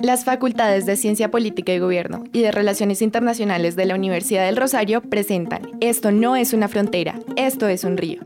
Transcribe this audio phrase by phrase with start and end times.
[0.00, 4.56] Las facultades de Ciencia Política y Gobierno y de Relaciones Internacionales de la Universidad del
[4.56, 8.20] Rosario presentan Esto no es una frontera, esto es un río.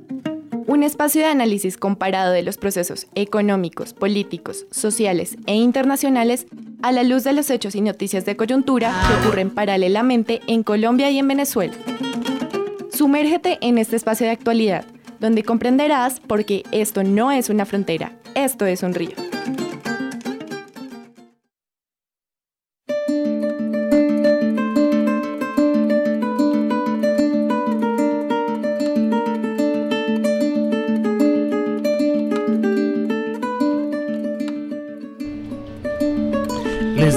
[0.67, 6.47] Un espacio de análisis comparado de los procesos económicos, políticos, sociales e internacionales
[6.83, 11.11] a la luz de los hechos y noticias de coyuntura que ocurren paralelamente en Colombia
[11.11, 11.75] y en Venezuela.
[12.93, 14.85] Sumérgete en este espacio de actualidad,
[15.21, 19.17] donde comprenderás por qué esto no es una frontera, esto es un río.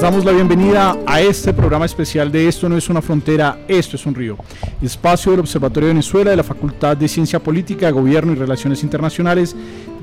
[0.05, 4.05] Damos la bienvenida a este programa especial de Esto no es una frontera, esto es
[4.05, 4.37] un río.
[4.79, 9.55] Espacio del Observatorio de Venezuela de la Facultad de Ciencia Política, Gobierno y Relaciones Internacionales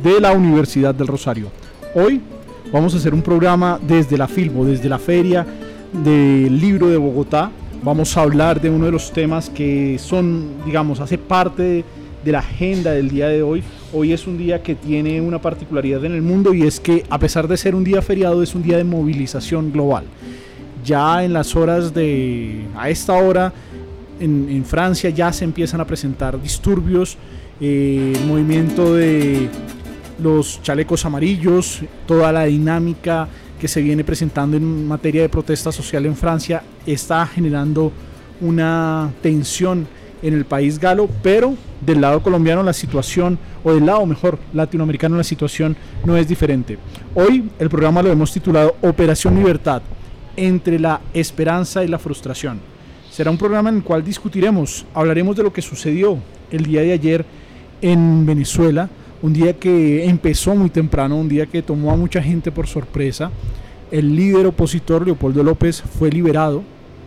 [0.03, 1.53] de la Universidad del Rosario.
[1.95, 2.21] Hoy
[2.73, 5.47] vamos a hacer un programa desde la Filbo, desde la Feria
[5.93, 7.53] del Libro de Bogotá.
[7.85, 11.85] Vamos a hablar de uno de los temas que son, digamos, hace parte
[12.25, 13.63] de la agenda del día de hoy.
[13.95, 17.19] Hoy es un día que tiene una particularidad en el mundo y es que a
[17.19, 20.05] pesar de ser un día feriado es un día de movilización global.
[20.83, 23.53] Ya en las horas de, a esta hora,
[24.19, 27.19] en, Francia ya se empiezan a presentar disturbios,
[27.61, 29.51] eh, el movimiento de
[30.23, 33.29] los chalecos amarillos, toda la dinámica
[33.61, 37.93] que se viene presentando en materia de protesta social en Francia está generando
[38.41, 39.87] una tensión
[40.23, 45.17] en el país galo, pero del lado colombiano la situación, o del lado mejor latinoamericano
[45.17, 46.79] la situación no es diferente.
[47.15, 49.83] Hoy el programa lo hemos titulado Operación Libertad,
[50.37, 52.61] entre la esperanza y la frustración.
[53.11, 56.17] Será un programa en el cual discutiremos, hablaremos de lo que sucedió
[56.51, 57.27] el día de ayer
[57.83, 58.89] en Venezuela,
[59.21, 63.31] un día que empezó muy temprano, un día que tomó a mucha gente por sorpresa.
[63.91, 66.63] El líder opositor Leopoldo López fue liberado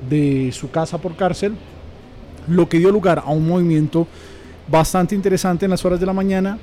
[0.10, 1.56] de su casa por cárcel
[2.48, 4.08] lo que dio lugar a un movimiento
[4.68, 6.58] bastante interesante en las horas de la mañana,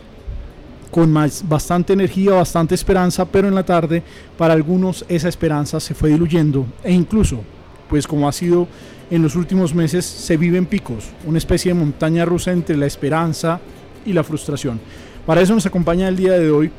[0.91, 4.03] con más, bastante energía, bastante esperanza, pero en la tarde
[4.37, 7.41] para algunos esa esperanza se fue diluyendo e incluso,
[7.89, 8.69] pues como ha sido
[9.11, 12.87] en los últimos meses, se vive en picos, una especie de montaña rusa entre la
[12.87, 13.61] esperanza
[14.05, 14.81] y la frustración.
[15.27, 16.71] Para eso nos acompaña el día de hoy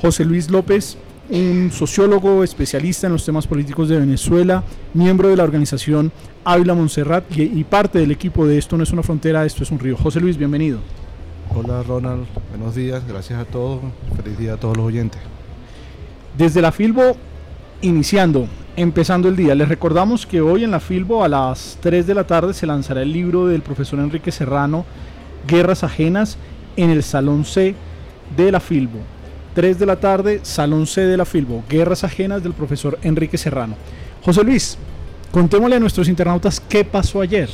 [0.00, 0.96] José Luis López,
[1.28, 4.62] un sociólogo especialista en los temas políticos de Venezuela,
[4.94, 6.12] miembro de la organización
[6.44, 9.78] Ávila Montserrat y, parte del equipo de Esto no es una frontera, esto es un
[9.78, 9.96] río.
[9.96, 10.78] José Luis, bienvenido.
[11.54, 13.80] Hola Ronald, buenos días, gracias a todos,
[14.16, 15.20] feliz día a todos los oyentes.
[16.36, 17.16] Desde la Filbo,
[17.82, 22.14] iniciando, empezando el día, les recordamos que hoy en la Filbo a las 3 de
[22.14, 24.84] la tarde se lanzará el libro del profesor Enrique Serrano,
[25.46, 26.36] Guerras Ajenas,
[26.76, 27.74] en el Salón C
[28.36, 29.15] de la Filbo.
[29.56, 33.74] 3 de la tarde, Salón C de la Filbo, Guerras Ajenas del profesor Enrique Serrano.
[34.22, 34.76] José Luis,
[35.32, 37.48] contémosle a nuestros internautas qué pasó ayer,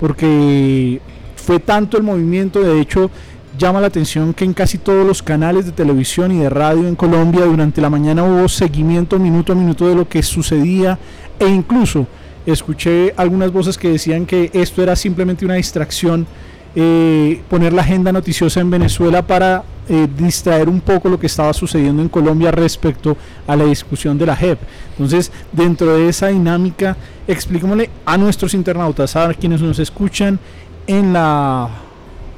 [0.00, 1.02] porque
[1.36, 3.10] fue tanto el movimiento, de hecho,
[3.58, 6.96] llama la atención que en casi todos los canales de televisión y de radio en
[6.96, 10.98] Colombia durante la mañana hubo seguimiento minuto a minuto de lo que sucedía
[11.38, 12.06] e incluso
[12.46, 16.26] escuché algunas voces que decían que esto era simplemente una distracción
[16.76, 21.52] eh, poner la agenda noticiosa en Venezuela para eh, distraer un poco lo que estaba
[21.52, 23.16] sucediendo en Colombia respecto
[23.46, 24.58] a la discusión de la JEP.
[24.92, 26.96] Entonces, dentro de esa dinámica,
[27.28, 30.38] expliquémosle a nuestros internautas, a quienes nos escuchan
[30.86, 31.68] en la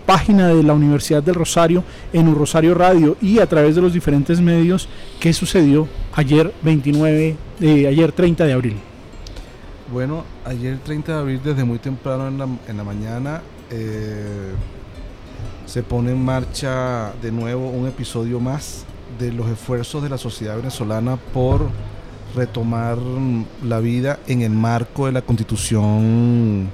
[0.04, 3.92] página de la Universidad del Rosario, en un Rosario Radio y a través de los
[3.92, 4.88] diferentes medios,
[5.18, 8.76] qué sucedió ayer 29, de ayer 30 de abril.
[9.92, 13.40] Bueno, ayer 30 de abril desde muy temprano en la, en la mañana
[13.70, 14.52] eh,
[15.66, 18.84] se pone en marcha de nuevo un episodio más
[19.18, 21.68] de los esfuerzos de la sociedad venezolana por
[22.34, 22.98] retomar
[23.64, 26.68] la vida en el marco de la constitución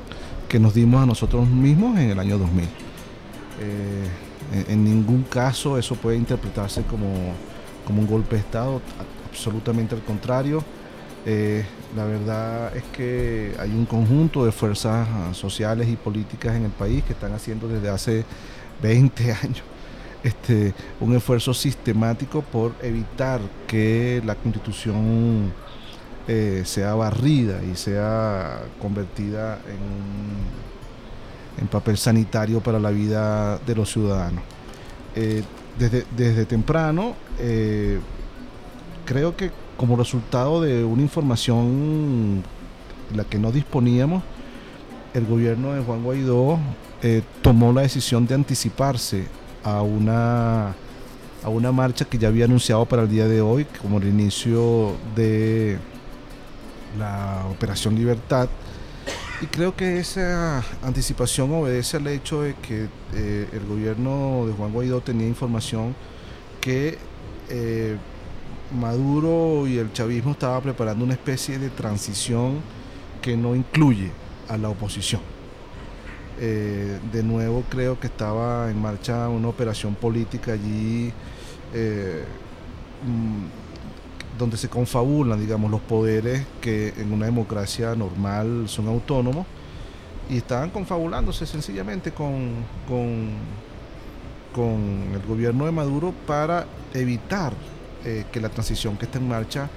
[0.48, 2.64] que nos dimos a nosotros mismos en el año 2000.
[2.64, 2.68] Eh,
[4.68, 7.06] en, ningún caso eso puede interpretarse como,
[7.86, 8.82] como un golpe de Estado,
[9.30, 10.62] absolutamente al contrario.
[11.24, 11.64] Eh,
[11.96, 16.70] la verdad es que hay un conjunto de fuerzas ah, sociales y políticas en el
[16.70, 18.24] país que están haciendo desde hace
[18.82, 19.62] 20 años
[20.22, 25.52] este, un esfuerzo sistemático por evitar que la constitución
[26.28, 33.90] eh, sea barrida y sea convertida en, en, papel sanitario para la vida de los
[33.90, 34.44] ciudadanos.
[35.16, 35.42] Eh,
[35.78, 37.98] desde, desde, temprano, eh,
[39.04, 42.42] creo que como resultado de una información
[43.14, 44.22] la que no disponíamos,
[45.14, 46.58] el gobierno de Juan Guaidó
[47.42, 49.26] tomó la decisión de anticiparse
[49.64, 50.68] a una,
[51.42, 54.96] a una marcha que ya había anunciado para el día de hoy, como el inicio
[55.14, 55.78] de
[56.98, 58.48] la Operación Libertad.
[59.40, 64.72] Y creo que esa anticipación obedece al hecho de que eh, el gobierno de Juan
[64.72, 65.96] Guaidó tenía información
[66.60, 66.96] que
[67.50, 67.96] eh,
[68.72, 72.60] Maduro y el chavismo estaba preparando una especie de transición
[73.20, 74.10] que no incluye
[74.48, 75.20] a la oposición.
[76.40, 81.12] Eh, de nuevo creo que estaba en marcha una operación política allí
[81.74, 82.24] eh,
[83.06, 89.46] mm, donde se confabulan, digamos, los poderes que en una democracia normal son autónomos
[90.30, 93.28] y estaban confabulándose sencillamente con, con,
[94.54, 97.52] con el gobierno de Maduro para evitar
[98.04, 99.68] eh, que la transición que está en marcha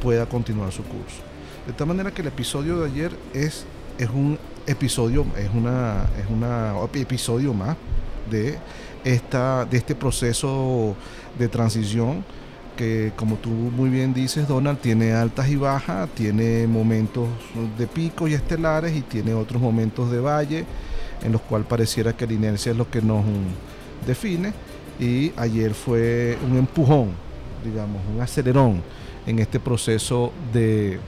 [0.00, 1.22] pueda continuar su curso.
[1.66, 3.64] De tal manera que el episodio de ayer es,
[3.98, 7.76] es un episodio es una es una episodio más
[8.30, 8.58] de
[9.04, 10.94] esta de este proceso
[11.38, 12.24] de transición
[12.76, 17.28] que como tú muy bien dices Donald tiene altas y bajas tiene momentos
[17.78, 20.64] de pico y estelares y tiene otros momentos de valle
[21.22, 23.24] en los cuales pareciera que la inercia es lo que nos
[24.06, 24.52] define
[24.98, 27.29] y ayer fue un empujón
[27.64, 28.82] digamos un acelerón
[29.26, 30.98] en este proceso de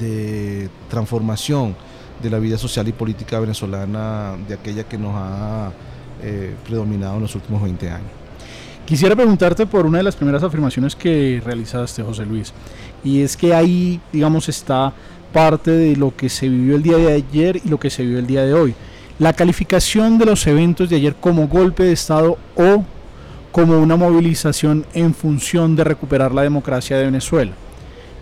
[0.00, 1.76] de transformación
[2.22, 5.70] de la vida social y política venezolana, de aquella que nos ha
[6.22, 8.10] eh, predominado en los últimos 20 años.
[8.84, 12.52] Quisiera preguntarte por una de las primeras afirmaciones que realizaste, José Luis,
[13.04, 14.92] y es que ahí, digamos, está
[15.32, 18.18] parte de lo que se vivió el día de ayer y lo que se vivió
[18.18, 18.74] el día de hoy.
[19.18, 22.84] La calificación de los eventos de ayer como golpe de Estado o
[23.52, 27.52] como una movilización en función de recuperar la democracia de Venezuela.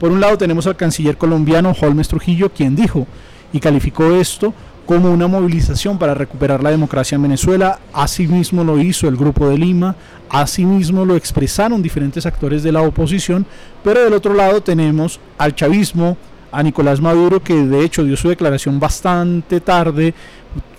[0.01, 3.07] Por un lado tenemos al canciller colombiano Holmes Trujillo, quien dijo,
[3.53, 4.55] y calificó esto
[4.87, 7.79] como una movilización para recuperar la democracia en Venezuela.
[7.93, 9.97] Asimismo lo hizo el Grupo de Lima,
[10.31, 13.45] asimismo lo expresaron diferentes actores de la oposición,
[13.85, 16.17] pero del otro lado tenemos al chavismo,
[16.51, 20.15] a Nicolás Maduro, que de hecho dio su declaración bastante tarde,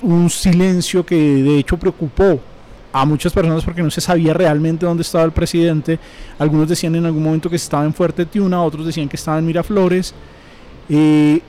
[0.02, 2.40] un silencio que de hecho preocupó
[2.92, 6.00] a muchas personas porque no se sabía realmente dónde estaba el presidente.
[6.38, 9.46] Algunos decían en algún momento que estaba en Fuerte Tiuna, otros decían que estaba en
[9.46, 10.14] Miraflores.
[10.90, 11.42] Eh,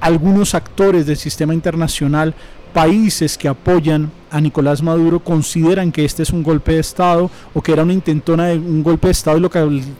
[0.00, 2.34] algunos actores del sistema internacional,
[2.72, 7.62] países que apoyan a Nicolás Maduro, consideran que este es un golpe de Estado o
[7.62, 9.50] que era una intentona de un golpe de Estado y lo,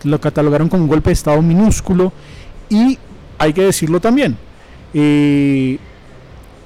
[0.04, 2.12] lo catalogaron como un golpe de Estado minúsculo.
[2.68, 2.98] Y
[3.38, 4.36] hay que decirlo también,
[4.94, 5.78] eh,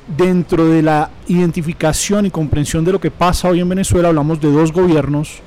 [0.07, 4.51] dentro de la identificación y comprensión de lo que pasa hoy en Venezuela, hablamos de
[4.51, 5.41] dos gobiernos,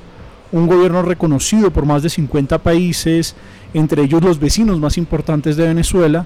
[0.52, 3.36] un gobierno reconocido por más de 50 países,
[3.74, 6.26] entre ellos los vecinos más importantes de Venezuela,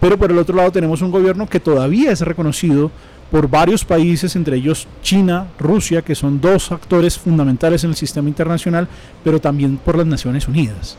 [0.00, 2.90] pero por el otro lado tenemos un gobierno que todavía es reconocido
[3.30, 8.28] por varios países, entre ellos China, Rusia, que son dos actores fundamentales en el sistema
[8.28, 8.88] internacional,
[9.24, 10.96] pero también por las Naciones Unidas,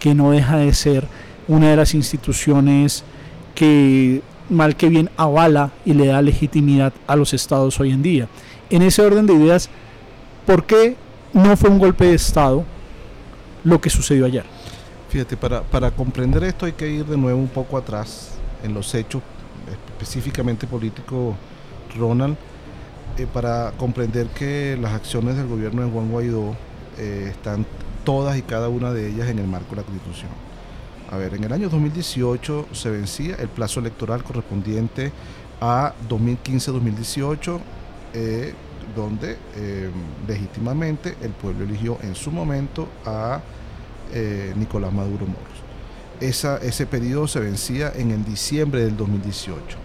[0.00, 1.06] que no deja de ser
[1.46, 3.04] una de las instituciones
[3.54, 8.28] que mal que bien avala y le da legitimidad a los estados hoy en día.
[8.70, 9.68] En ese orden de ideas,
[10.46, 10.96] ¿por qué
[11.32, 12.64] no fue un golpe de Estado
[13.64, 14.44] lo que sucedió ayer?
[15.08, 18.32] Fíjate, para, para comprender esto hay que ir de nuevo un poco atrás
[18.62, 19.22] en los hechos,
[19.90, 21.34] específicamente políticos,
[21.98, 22.36] Ronald,
[23.18, 26.56] eh, para comprender que las acciones del gobierno de Juan Guaidó
[26.98, 27.66] eh, están
[28.04, 30.30] todas y cada una de ellas en el marco de la Constitución.
[31.12, 35.12] A ver, en el año 2018 se vencía el plazo electoral correspondiente
[35.60, 37.60] a 2015-2018,
[38.14, 38.54] eh,
[38.96, 39.36] donde
[40.26, 43.42] legítimamente el pueblo eligió en su momento a
[44.14, 45.62] eh, Nicolás Maduro Moros.
[46.18, 49.76] Esa, ese periodo se vencía en el diciembre del 2018.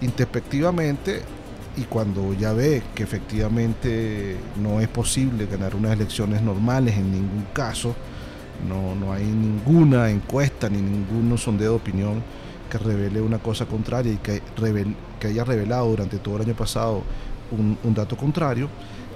[0.00, 1.20] Introspectivamente,
[1.76, 7.46] y cuando ya ve que efectivamente no es posible ganar unas elecciones normales en ningún
[7.52, 7.94] caso,
[8.68, 12.22] no, no hay ninguna encuesta ni ningún sondeo de opinión
[12.70, 14.42] que revele una cosa contraria y que,
[15.20, 17.02] que haya revelado durante todo el año pasado
[17.50, 18.68] un, dato contrario,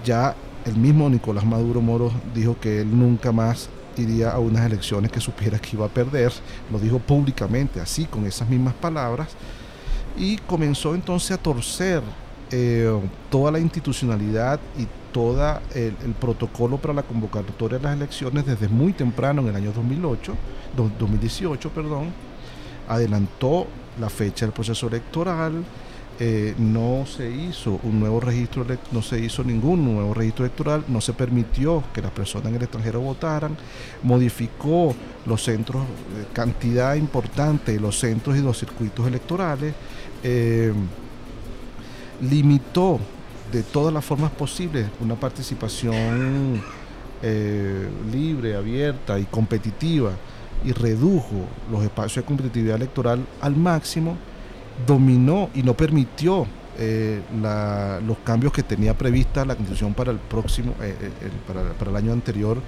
[0.04, 5.10] ya el mismo Nicolás Maduro Moro dijo que él nunca más iría a unas elecciones
[5.10, 6.32] que supiera que iba a perder,
[6.70, 9.28] lo dijo públicamente, así, con esas mismas palabras,
[10.16, 12.02] y comenzó entonces a torcer
[12.50, 12.90] eh,
[13.30, 18.92] toda la institucionalidad y todo el, protocolo para la convocatoria de las elecciones desde muy
[18.92, 20.34] temprano en el año 2008,
[20.98, 22.12] 2018, perdón,
[22.88, 23.66] adelantó
[23.98, 25.64] la fecha del proceso electoral,
[26.22, 31.00] eh, no se hizo un nuevo registro, no se hizo ningún nuevo registro electoral, no
[31.00, 33.56] se permitió que las personas en el extranjero votaran,
[34.02, 34.94] modificó
[35.26, 39.74] los centros, eh, cantidad importante de los centros y los circuitos electorales
[42.20, 43.00] limitó
[43.52, 46.62] de todas las formas posibles una participación
[47.22, 50.12] eh, libre, abierta y competitiva
[50.64, 54.16] y redujo los espacios de competitividad electoral al máximo,
[54.86, 56.46] dominó y no permitió
[56.78, 57.20] eh,
[58.06, 60.94] los cambios que tenía prevista la Constitución para el próximo, eh,
[61.46, 62.58] para, el año anterior,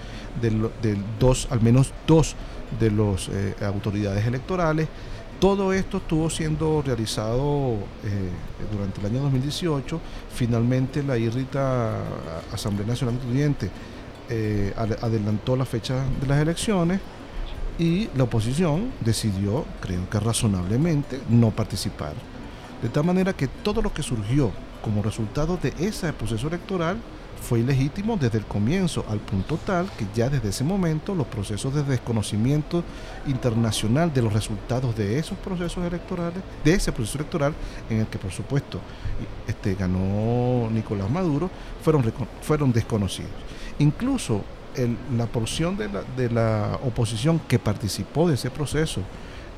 [0.41, 0.71] del,
[1.19, 2.35] dos, al menos dos
[2.79, 3.31] de las
[3.62, 4.89] autoridades electorales
[5.43, 8.31] todo esto estuvo siendo realizado eh,
[8.71, 10.01] durante el año 2018.
[10.33, 12.01] Finalmente la irrita
[12.53, 13.19] Asamblea Nacional
[14.31, 17.01] eh, adelantó la fecha de las elecciones
[17.77, 22.13] y la oposición decidió, creo que razonablemente, no participar.
[22.81, 26.99] De tal manera que todo lo que surgió como resultado de ese proceso electoral
[27.43, 31.75] fue ilegítimo desde el comienzo, al punto tal que ya desde ese momento los procesos
[31.75, 32.85] de desconocimiento
[33.27, 37.55] internacional de los resultados de esos procesos electorales, de ese proceso electoral,
[37.91, 38.81] en el que por supuesto
[39.47, 41.51] este, ganó Nicolás Maduro,
[41.83, 43.31] fueron, fueron desconocidos.
[43.79, 44.43] Incluso
[45.17, 49.03] la porción de la, de la, oposición que participó de ese proceso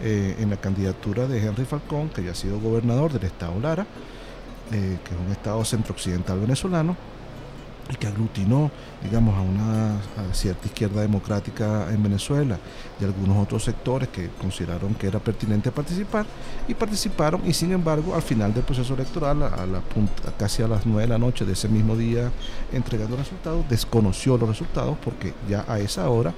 [0.02, 3.86] eh, en la candidatura de Henry Falcón, que había sido gobernador del estado Lara,
[4.72, 6.96] eh, que es un estado centro-occidental venezolano,
[7.90, 8.70] y que aglutinó,
[9.02, 9.96] digamos, a una
[10.32, 12.58] cierta izquierda democrática en Venezuela
[13.00, 16.26] y algunos otros sectores que consideraron que era pertinente participar
[16.66, 19.82] y participaron y sin embargo al final del proceso electoral, a la
[20.38, 22.30] casi a las 9 de la noche de ese mismo día
[22.72, 26.32] entregando resultados, desconoció los resultados porque ya a esa hora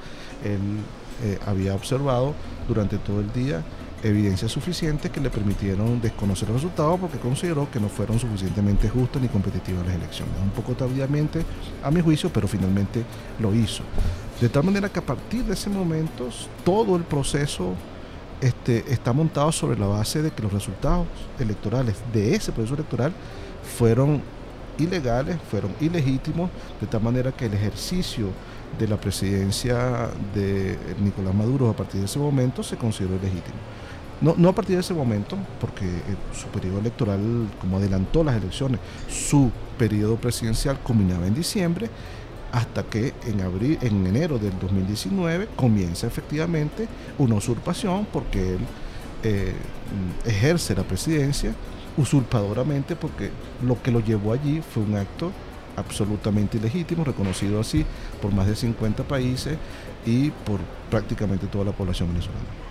[0.44, 0.60] él
[1.22, 2.34] eh, había observado
[2.68, 3.62] durante todo el día
[4.02, 9.22] evidencia suficiente que le permitieron desconocer los resultados porque consideró que no fueron suficientemente justas
[9.22, 10.34] ni competitivas las elecciones.
[10.42, 11.42] Un poco tardíamente,
[11.82, 13.04] a mi juicio, pero finalmente
[13.38, 13.82] lo hizo.
[14.40, 16.28] De tal manera que a partir de ese momento
[16.64, 17.74] todo el proceso
[18.40, 21.06] este, está montado sobre la base de que los resultados
[21.38, 23.12] electorales de ese proceso electoral
[23.78, 24.20] fueron
[24.78, 26.50] ilegales, fueron ilegítimos,
[26.80, 28.28] de tal manera que el ejercicio
[28.78, 33.56] de la presidencia de Nicolás Maduro a partir de ese momento se consideró ilegítimo.
[34.20, 35.84] No, a partir de ese momento, porque
[36.32, 37.20] su periodo electoral,
[37.60, 38.80] como adelantó las elecciones,
[39.10, 41.90] su periodo presidencial culminaba en diciembre,
[42.50, 48.60] hasta que en abril, en enero del 2019 comienza efectivamente una usurpación, porque él
[49.22, 49.52] eh,
[50.24, 51.54] ejerce la presidencia
[51.98, 53.30] usurpadoramente, porque
[53.62, 55.30] lo que lo llevó allí fue un acto
[55.76, 57.84] absolutamente ilegítimo, reconocido así
[58.22, 59.58] por más de 50 países
[60.06, 62.65] y por prácticamente toda la población venezolana.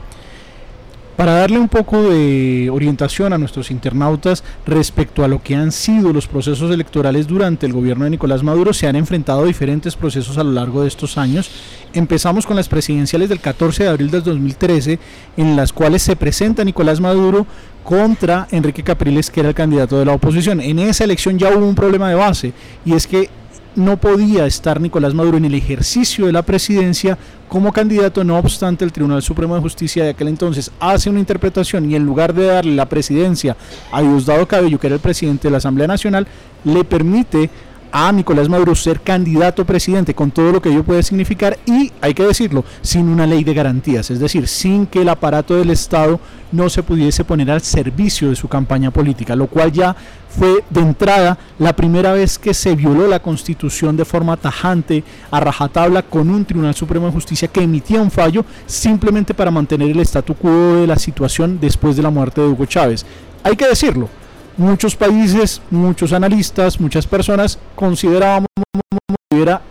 [1.15, 6.11] Para darle un poco de orientación a nuestros internautas respecto a lo que han sido
[6.11, 10.43] los procesos electorales durante el gobierno de Nicolás Maduro, se han enfrentado diferentes procesos a
[10.43, 11.49] lo largo de estos años.
[11.93, 14.99] Empezamos con las presidenciales del 14 de abril del 2013,
[15.37, 17.47] en las cuales se presenta Nicolás Maduro
[17.85, 20.59] contra Enrique Capriles, que era el candidato de la oposición.
[20.59, 22.51] En esa elección ya hubo un problema de base,
[22.83, 23.29] y es que
[23.75, 27.17] no podía estar Nicolás Maduro en el ejercicio de la presidencia
[27.47, 31.89] como candidato, no obstante el Tribunal Supremo de Justicia de aquel entonces hace una interpretación
[31.89, 33.55] y en lugar de darle la presidencia
[33.91, 36.27] a Diosdado Cabello, que era el presidente de la Asamblea Nacional,
[36.63, 37.49] le permite
[37.91, 42.13] a Nicolás Maduro ser candidato presidente con todo lo que ello puede significar y, hay
[42.13, 46.19] que decirlo, sin una ley de garantías, es decir, sin que el aparato del Estado
[46.51, 49.95] no se pudiese poner al servicio de su campaña política, lo cual ya
[50.29, 55.39] fue de entrada la primera vez que se violó la constitución de forma tajante, a
[55.39, 59.99] rajatabla, con un Tribunal Supremo de Justicia que emitía un fallo simplemente para mantener el
[60.01, 63.05] statu quo de la situación después de la muerte de Hugo Chávez.
[63.43, 64.09] Hay que decirlo,
[64.57, 68.47] muchos países, muchos analistas, muchas personas considerábamos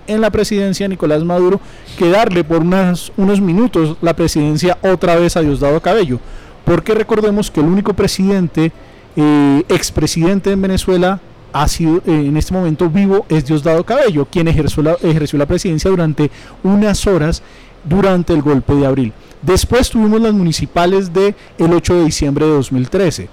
[0.07, 1.61] en la presidencia Nicolás Maduro
[1.97, 6.21] que darle por unos minutos la presidencia otra vez a Diosdado Cabello.
[6.65, 8.73] Porque recordemos que el único presidente,
[9.17, 11.21] eh, expresidente en Venezuela,
[11.53, 15.47] ha sido eh, en este momento vivo es Diosdado Cabello, quien ejerció la, ejerció la
[15.47, 16.31] presidencia durante
[16.63, 17.43] unas horas
[17.85, 19.13] durante el golpe de abril.
[19.41, 23.29] Después tuvimos las municipales de el 8 de diciembre de 2013.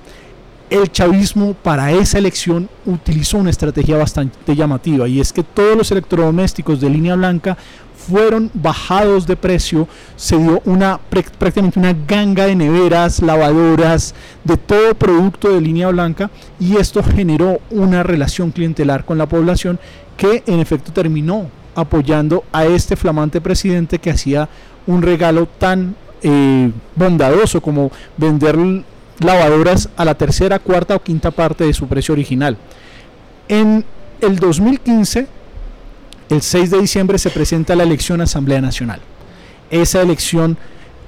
[0.71, 5.91] El chavismo para esa elección utilizó una estrategia bastante llamativa y es que todos los
[5.91, 7.57] electrodomésticos de línea blanca
[8.07, 9.85] fueron bajados de precio,
[10.15, 16.31] se dio una prácticamente una ganga de neveras, lavadoras, de todo producto de línea blanca
[16.57, 19.77] y esto generó una relación clientelar con la población
[20.15, 24.47] que en efecto terminó apoyando a este flamante presidente que hacía
[24.87, 28.55] un regalo tan eh, bondadoso como vender
[29.23, 32.57] lavadoras a la tercera, cuarta o quinta parte de su precio original.
[33.47, 33.83] En
[34.21, 35.27] el 2015
[36.31, 39.01] el 6 de diciembre se presenta la elección a Asamblea Nacional.
[39.69, 40.57] Esa elección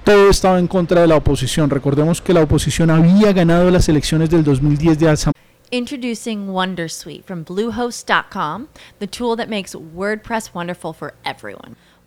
[0.03, 1.69] todo estaba en contra de la oposición.
[1.69, 5.41] Recordemos que la oposición había ganado las elecciones del 2010 de Asamblea.
[5.71, 8.67] Introducing Wondersuite from Bluehost.com,
[8.99, 11.77] the tool that makes WordPress wonderful for everyone.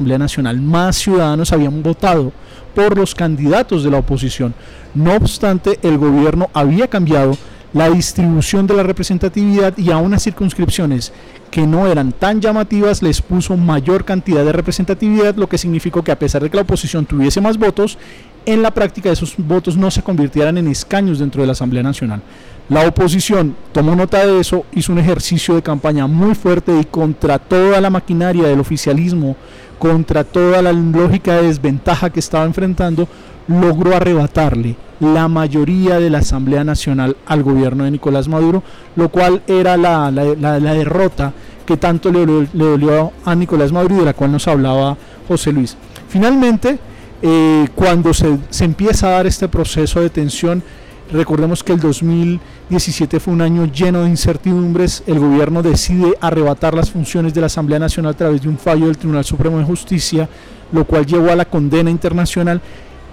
[0.00, 2.32] Asamblea Nacional, más ciudadanos habían votado
[2.74, 4.54] por los candidatos de la oposición.
[4.94, 7.36] No obstante, el gobierno había cambiado
[7.74, 11.12] la distribución de la representatividad y a unas circunscripciones
[11.50, 16.12] que no eran tan llamativas les puso mayor cantidad de representatividad, lo que significó que
[16.12, 17.98] a pesar de que la oposición tuviese más votos,
[18.46, 22.22] en la práctica esos votos no se convirtieran en escaños dentro de la Asamblea Nacional.
[22.70, 27.40] La oposición tomó nota de eso, hizo un ejercicio de campaña muy fuerte y contra
[27.40, 29.36] toda la maquinaria del oficialismo
[29.80, 33.08] contra toda la lógica de desventaja que estaba enfrentando,
[33.48, 38.62] logró arrebatarle la mayoría de la Asamblea Nacional al gobierno de Nicolás Maduro,
[38.94, 41.32] lo cual era la, derrota
[41.66, 45.76] que tanto le, dolió a Nicolás Maduro y de la cual nos hablaba José Luis.
[46.08, 46.78] Finalmente,
[47.22, 50.62] eh, cuando se, se empieza a dar este proceso de tensión,
[51.12, 55.02] Recordemos que el 2017 fue un año lleno de incertidumbres.
[55.08, 58.86] El gobierno decide arrebatar las funciones de la Asamblea Nacional a través de un fallo
[58.86, 60.28] del Tribunal Supremo de Justicia,
[60.70, 62.60] lo cual llevó a la condena internacional.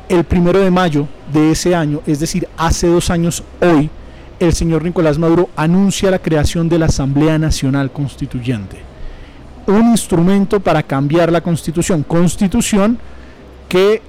[0.10, 3.90] El primero de mayo de ese año, es decir, hace dos años hoy,
[4.40, 8.78] el señor Nicolás Maduro anuncia la creación de la Asamblea Nacional Constituyente.
[9.66, 12.04] Un instrumento para cambiar la constitución.
[12.04, 13.00] Constitución
[13.68, 14.04] que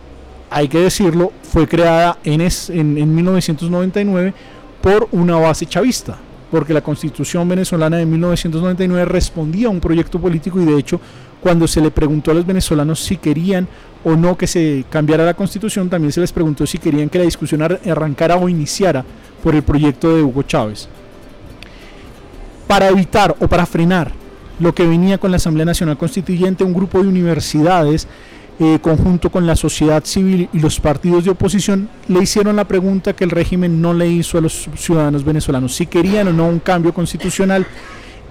[0.51, 4.35] hay que decirlo, fue creada en, en, 1999
[4.81, 6.17] por una base chavista,
[6.51, 11.01] porque la constitución venezolana de 1999 respondía a un proyecto político y de hecho
[11.41, 13.69] cuando se le preguntó a los venezolanos si querían
[14.05, 17.25] o no que se cambiara la constitución, también se les preguntó si querían que la
[17.25, 19.05] discusión arrancara o iniciara
[19.43, 20.89] por el proyecto de Hugo Chávez.
[22.67, 24.13] Para evitar o para frenar
[24.61, 28.09] lo que venía con la Asamblea Nacional Constituyente, un grupo de universidades
[28.61, 33.13] eh, conjunto con la sociedad civil y los partidos de oposición, le hicieron la pregunta
[33.13, 36.59] que el régimen no le hizo a los ciudadanos venezolanos, si querían o no un
[36.59, 37.67] cambio constitucional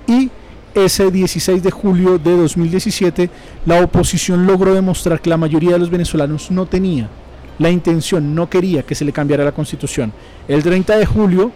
[0.07, 0.29] y
[0.73, 3.29] ese 16 de julio de 2017
[3.65, 7.09] la oposición logró demostrar que la mayoría de los venezolanos no tenía
[7.59, 10.13] la intención, no quería que se le cambiara la constitución.
[10.47, 11.51] El 30 de julio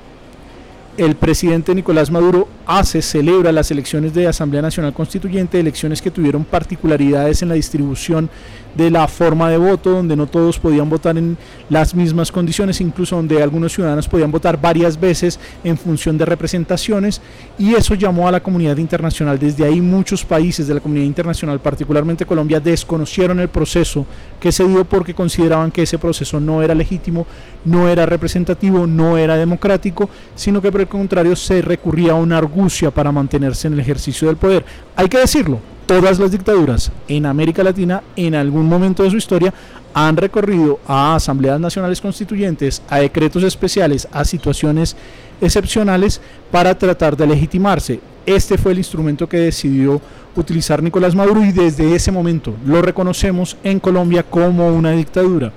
[0.97, 6.43] el presidente Nicolás Maduro hace, celebra las elecciones de Asamblea Nacional Constituyente, elecciones que tuvieron
[6.43, 8.29] particularidades en la distribución
[8.75, 11.37] de la forma de voto, donde no todos podían votar en
[11.69, 17.21] las mismas condiciones, incluso donde algunos ciudadanos podían votar varias veces en función de representaciones,
[17.57, 19.37] y eso llamó a la comunidad internacional.
[19.37, 24.05] Desde ahí muchos países de la comunidad internacional, particularmente Colombia, desconocieron el proceso
[24.39, 27.27] que se dio porque consideraban que ese proceso no era legítimo,
[27.65, 32.39] no era representativo, no era democrático, sino que por el contrario se recurría a una
[32.39, 34.65] argucia para mantenerse en el ejercicio del poder.
[34.95, 39.53] Hay que decirlo, todas las dictaduras en América Latina en algún momento de su historia
[39.93, 44.95] han recorrido a asambleas nacionales constituyentes, a decretos especiales, a situaciones
[45.39, 47.99] excepcionales para tratar de legitimarse.
[48.25, 50.01] Este fue el instrumento que decidió
[50.35, 55.51] utilizar Nicolás Maduro y desde ese momento lo reconocemos en Colombia como una dictadura.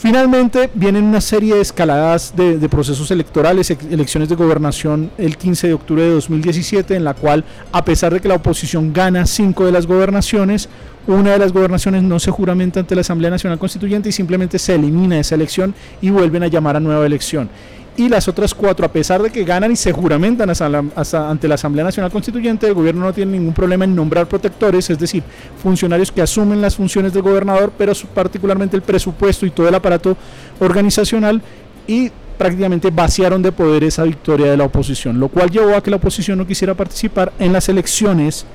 [0.00, 5.74] Finalmente vienen una serie de escaladas de, procesos electorales, elecciones de gobernación el 15 de
[5.74, 9.72] octubre de 2017, en la cual, a pesar de que la oposición gana cinco de
[9.72, 10.70] las gobernaciones,
[11.06, 14.74] una de las gobernaciones no se juramenta ante la Asamblea Nacional Constituyente y simplemente se
[14.74, 17.50] elimina esa elección y vuelven a llamar a nueva elección
[17.96, 21.84] y las otras cuatro, a pesar de que ganan y se juramentan ante la Asamblea
[21.84, 25.22] Nacional Constituyente, el gobierno no tiene ningún problema en nombrar protectores, es decir,
[25.62, 30.16] funcionarios que asumen las funciones del gobernador, pero particularmente el presupuesto y todo el aparato
[30.60, 31.42] organizacional
[31.86, 35.90] y prácticamente vaciaron de poder esa victoria de la oposición, lo cual llevó a que
[35.90, 38.46] la oposición no quisiera participar en las elecciones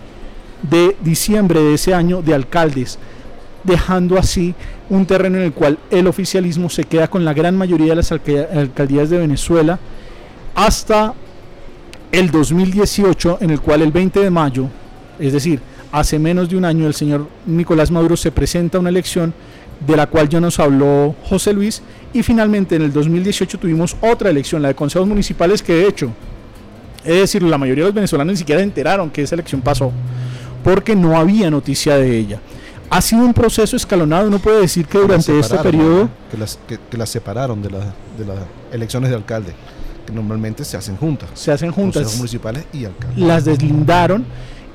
[0.63, 2.97] de diciembre de ese año de alcaldes
[3.65, 4.53] dejando así
[4.89, 8.11] un terreno en el cual el oficialismo se queda con la gran mayoría de las
[8.11, 9.79] alcaldías de Venezuela
[10.53, 11.13] hasta
[12.11, 14.67] el 2018, en el cual el 20 de mayo,
[15.19, 15.59] es decir,
[15.91, 19.33] hace menos de un año, el señor Nicolás Maduro se presenta a una elección
[19.85, 21.81] de la cual ya nos habló José Luis,
[22.13, 26.11] y finalmente en el 2018 tuvimos otra elección, la de consejos municipales, que de hecho,
[27.03, 29.91] es decir, la mayoría de los venezolanos ni siquiera enteraron que esa elección pasó,
[30.63, 32.39] porque no había noticia de ella
[32.89, 34.27] ha sido un proceso escalonado.
[34.27, 36.09] Uno puede decir que durante este periodo.
[36.31, 38.37] Que las, que, las separaron de, de las
[38.71, 39.53] elecciones de alcalde,
[40.05, 41.29] que normalmente se hacen juntas.
[41.33, 42.15] Se hacen juntas.
[42.17, 43.17] municipales y alcaldes.
[43.17, 44.25] Las deslindaron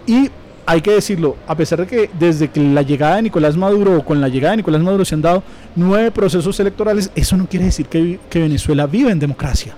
[0.07, 0.31] y
[0.66, 4.05] hay que decirlo, a pesar de que desde que la llegada de Nicolás Maduro o
[4.05, 5.42] con la llegada de Nicolás Maduro se han dado
[5.75, 9.75] nueve procesos electorales, eso no quiere decir que, que Venezuela vive en democracia.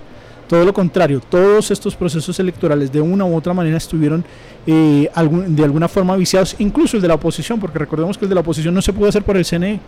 [0.53, 4.23] Todo lo contrario, todos estos procesos electorales de una u otra manera estuvieron
[4.67, 5.09] eh,
[5.47, 8.41] de alguna forma viciados, incluso el de la oposición, porque recordemos que el de la
[8.41, 9.79] oposición no se pudo hacer por el CNE.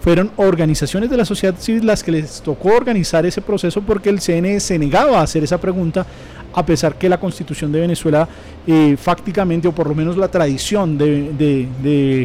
[0.00, 4.18] Fueron organizaciones de la sociedad civil las que les tocó organizar ese proceso porque el
[4.18, 6.04] CNE se negaba a hacer esa pregunta,
[6.52, 8.28] a pesar que la constitución de Venezuela,
[8.66, 10.98] eh, fácticamente, o por lo menos la tradición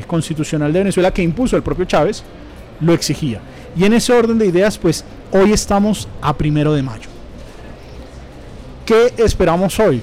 [0.08, 2.24] constitucional de Venezuela que impuso el propio Chávez,
[2.82, 3.40] lo exigía.
[3.78, 7.13] Y en ese orden de ideas, pues hoy estamos a primero de mayo.
[8.86, 10.02] ¿Qué esperamos hoy?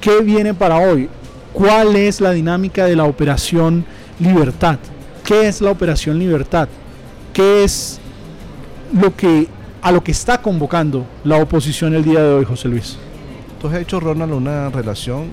[0.00, 1.10] ¿Qué viene para hoy?
[1.52, 3.84] ¿Cuál es la dinámica de la operación
[4.18, 4.78] Libertad?
[5.22, 6.68] ¿Qué es la operación Libertad?
[7.34, 8.00] ¿Qué es
[8.98, 9.46] lo que
[9.82, 12.96] a lo que está convocando la oposición el día de hoy, José Luis?
[13.60, 15.28] Tú has hecho, Ronald, una relación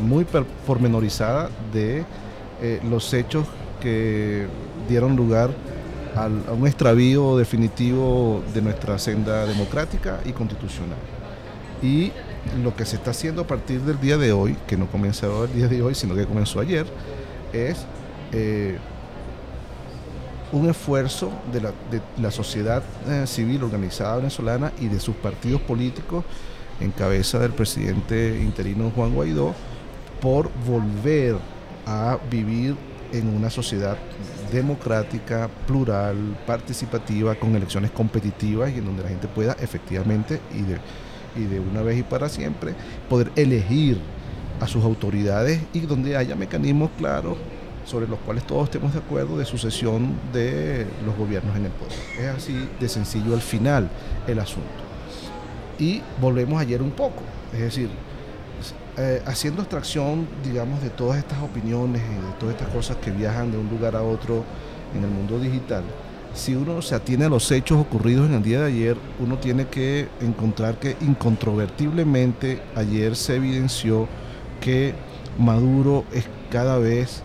[0.00, 0.26] muy
[0.66, 2.04] pormenorizada de
[2.60, 3.46] eh, los hechos
[3.80, 4.48] que
[4.88, 5.50] dieron lugar
[6.16, 10.98] a un extravío definitivo de nuestra senda democrática y constitucional.
[11.82, 12.12] Y
[12.62, 15.52] lo que se está haciendo a partir del día de hoy, que no comenzó el
[15.52, 16.86] día de hoy, sino que comenzó ayer,
[17.52, 17.86] es
[18.32, 18.78] eh,
[20.52, 21.72] un esfuerzo de
[22.20, 26.24] la, sociedad eh, civil organizada venezolana y de sus partidos políticos
[26.80, 29.54] en cabeza del presidente interino Juan Guaidó
[30.20, 31.36] por volver
[31.86, 32.76] a vivir
[33.12, 33.96] en una sociedad
[34.52, 36.16] democrática, plural,
[36.46, 40.78] participativa, con elecciones competitivas y en donde la gente pueda efectivamente y de
[41.36, 42.74] y de una vez y para siempre
[43.08, 43.98] poder elegir
[44.60, 47.36] a sus autoridades y donde haya mecanismos claros
[47.84, 51.98] sobre los cuales todos estemos de acuerdo de sucesión de los gobiernos en el poder.
[52.20, 53.88] Es así de sencillo al final
[54.26, 54.68] el asunto.
[55.78, 57.88] Y volvemos ayer un poco, es decir,
[58.96, 63.50] eh, haciendo extracción, digamos, de todas estas opiniones y de todas estas cosas que viajan
[63.50, 64.44] de un lugar a otro
[64.94, 65.82] en el mundo digital,
[66.34, 69.66] si uno se atiene a los hechos ocurridos en el día de ayer, uno tiene
[69.66, 74.08] que encontrar que incontrovertiblemente ayer se evidenció
[74.60, 74.94] que
[75.38, 77.22] Maduro es cada vez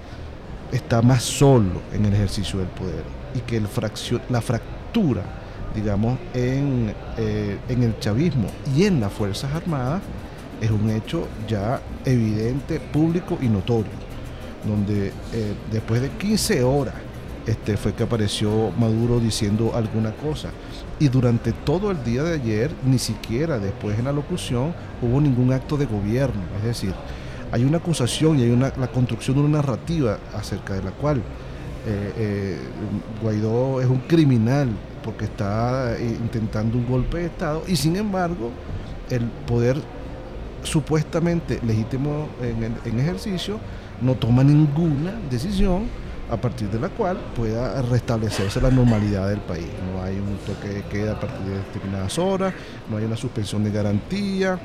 [0.72, 5.24] está más solo en el ejercicio del poder y que la fractura,
[5.76, 10.02] digamos, en, eh, en el chavismo y en las Fuerzas Armadas
[10.62, 13.91] es un hecho ya evidente, público y notorio,
[14.65, 16.96] donde eh, después de 15 horas
[17.48, 20.50] este, fue que apareció Maduro diciendo alguna cosa.
[21.00, 25.54] Y durante todo el día de ayer, ni siquiera después en la locución, hubo ningún
[25.54, 26.42] acto de gobierno.
[26.58, 26.94] Es decir,
[27.52, 31.18] hay una acusación y hay una, la construcción de una narrativa acerca de la cual
[31.88, 32.58] eh, eh,
[33.22, 34.68] Guaidó es un criminal
[35.02, 38.52] porque está eh, intentando un golpe de Estado y sin embargo
[39.10, 39.78] el poder
[40.64, 43.58] supuestamente legítimo en, en ejercicio
[44.02, 45.86] no toma ninguna decisión
[46.30, 49.68] a partir de la cual pueda restablecerse la normalidad del país.
[49.94, 52.54] No hay un toque de queda a partir de determinadas horas,
[52.90, 54.60] no hay una suspensión de garantía.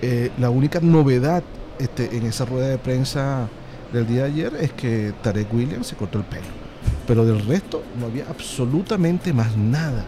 [0.00, 1.42] Eh, la única novedad
[1.78, 3.48] este, en esa rueda de prensa
[3.92, 6.42] del día de ayer es que Tarek Williams se cortó el pelo.
[7.06, 10.04] Pero del resto no había absolutamente más nada.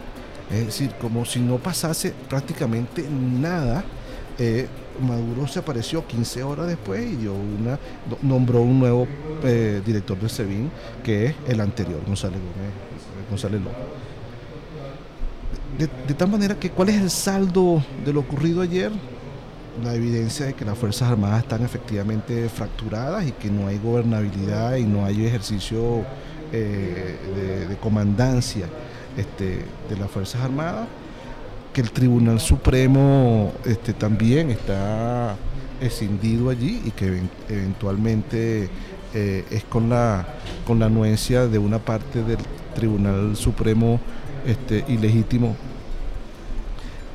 [0.51, 3.83] Es decir, como si no pasase prácticamente nada.
[4.39, 4.67] Eh,
[5.01, 7.79] Maduro se apareció 15 horas después y dio una,
[8.21, 9.07] nombró un nuevo
[9.43, 10.71] eh, director de SEBIN,
[11.03, 12.73] que es el anterior, González Gómez,
[13.29, 13.77] González López.
[15.77, 18.91] De, tal manera que, ¿cuál es el saldo de lo ocurrido ayer?
[19.83, 24.77] La evidencia de que las Fuerzas Armadas están efectivamente fracturadas y que no hay gobernabilidad
[24.77, 26.03] y no hay ejercicio
[26.51, 28.67] eh, de, comandancia
[29.15, 30.87] este, de las Fuerzas Armadas
[31.77, 35.35] que el Tribunal Supremo este, también está
[35.79, 38.67] escindido allí y que eventualmente
[39.13, 40.25] eh, es con la,
[40.65, 42.39] con la anuencia de una parte del
[42.73, 43.99] Tribunal Supremo
[44.47, 45.55] este, ilegítimo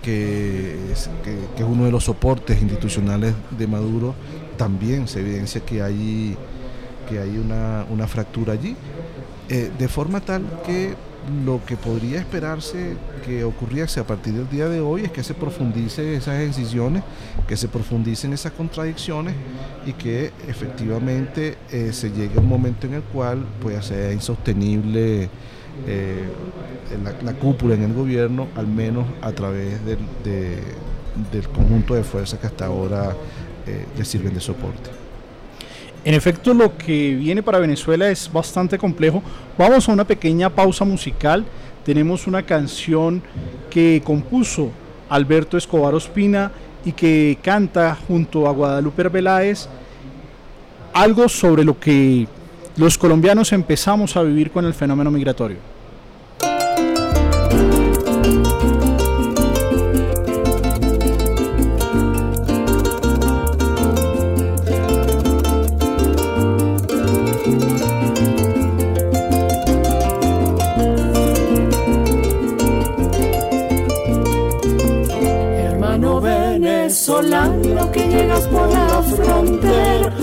[0.01, 4.15] que es, que, es, uno de los soportes institucionales de Maduro,
[4.57, 6.37] también se evidencia que hay,
[7.09, 8.77] que hay una, una fractura allí,
[9.49, 10.95] eh, de forma tal que
[11.45, 15.35] lo que podría esperarse que ocurriese a partir del día de hoy es que se
[15.35, 17.03] profundice esas decisiones,
[17.47, 19.35] que se profundicen esas contradicciones
[19.87, 25.29] y que efectivamente eh, se llegue a un momento en el cual pueda ser insostenible
[25.87, 26.29] eh,
[27.23, 29.99] la, cúpula en el gobierno, al menos a través del,
[31.55, 33.17] conjunto de fuerzas que hasta ahora
[33.67, 35.02] eh, le sirven de soporte.
[36.05, 39.23] En efecto, lo que viene para Venezuela es bastante complejo.
[39.57, 41.45] Vamos a una pequeña pausa musical.
[41.85, 43.23] Tenemos una canción
[43.71, 44.71] que compuso
[45.09, 46.51] Alberto Escobar Ospina
[46.85, 49.69] y que canta junto a Guadalupe Arbeláez
[50.93, 52.27] algo sobre lo que
[52.77, 55.59] los colombianos empezamos a vivir con el fenómeno migratorio.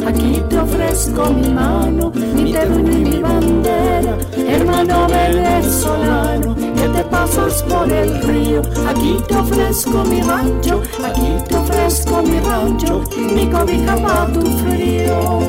[0.08, 7.64] Aquí te ofrezco mi mano, mi terruño y mi bandera, hermano venezolano, que te pasas
[7.64, 13.04] por el río, aquí te ofrezco mi rancho, aquí te ofrezco mi rancho,
[13.36, 15.40] mi cobija para tu frío.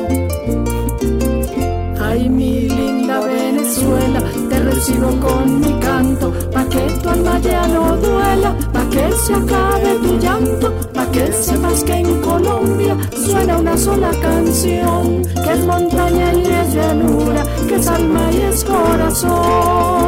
[1.99, 3.00] Ay, mi linda
[3.71, 9.33] Te recibo con mi canto, pa' que tu alma ya no duela, pa' que se
[9.33, 15.65] acabe tu llanto, pa' que sepas que en Colombia suena una sola canción, que es
[15.65, 20.01] montaña y es llanura, que es alma y es corazón.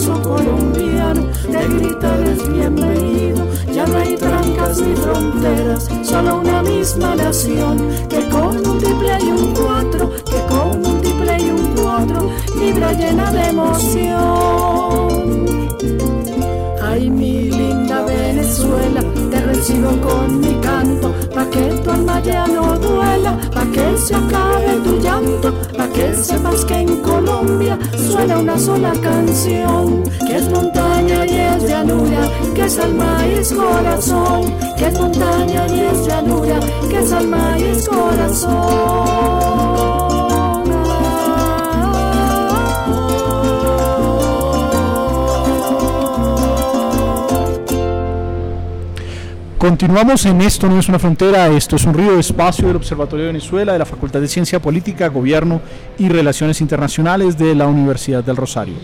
[0.00, 2.16] paso colombiano te grita
[2.48, 3.44] bienvenido.
[3.72, 7.76] Ya no hay trancas ni fronteras, solo una misma nación.
[8.08, 13.48] Que con múltiple y un cuatro, que con múltiple y un cuatro, vibra llena de
[13.48, 13.88] emoción.
[16.82, 22.78] Ay, mi linda Venezuela, te recibo con mi canto, pa' que tu alma ya no
[22.78, 23.38] duela
[27.96, 33.52] suena una sola canción, que es montaña y es llanura, que es alma y es
[33.52, 39.59] corazón, que es montaña y es llanura, que es alma y es corazón.
[49.60, 53.32] Continuamos en Esto no es una frontera, esto es un río, espacio del Observatorio de
[53.34, 55.60] Venezuela, de la Facultad de Ciencia Política, Gobierno
[55.98, 58.76] y Relaciones Internacionales de la Universidad del Rosario.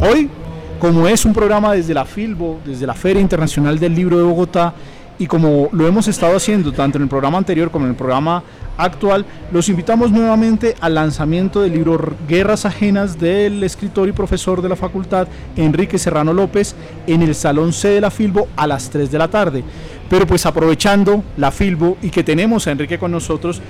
[0.00, 0.30] Hoy,
[0.78, 4.72] como es un programa desde la FILBO, desde la Feria Internacional del Libro de Bogotá,
[5.18, 8.42] y como lo hemos estado haciendo tanto en el programa anterior como en el programa
[8.76, 14.68] actual, los invitamos nuevamente al lanzamiento del libro Guerras Ajenas del escritor y profesor de
[14.68, 15.26] la facultad
[15.56, 16.76] Enrique Serrano López
[17.06, 19.64] en el Salón C de la Filbo a las 3 de la tarde.
[20.08, 23.60] Pero pues aprovechando la Filbo y que tenemos a Enrique con nosotros,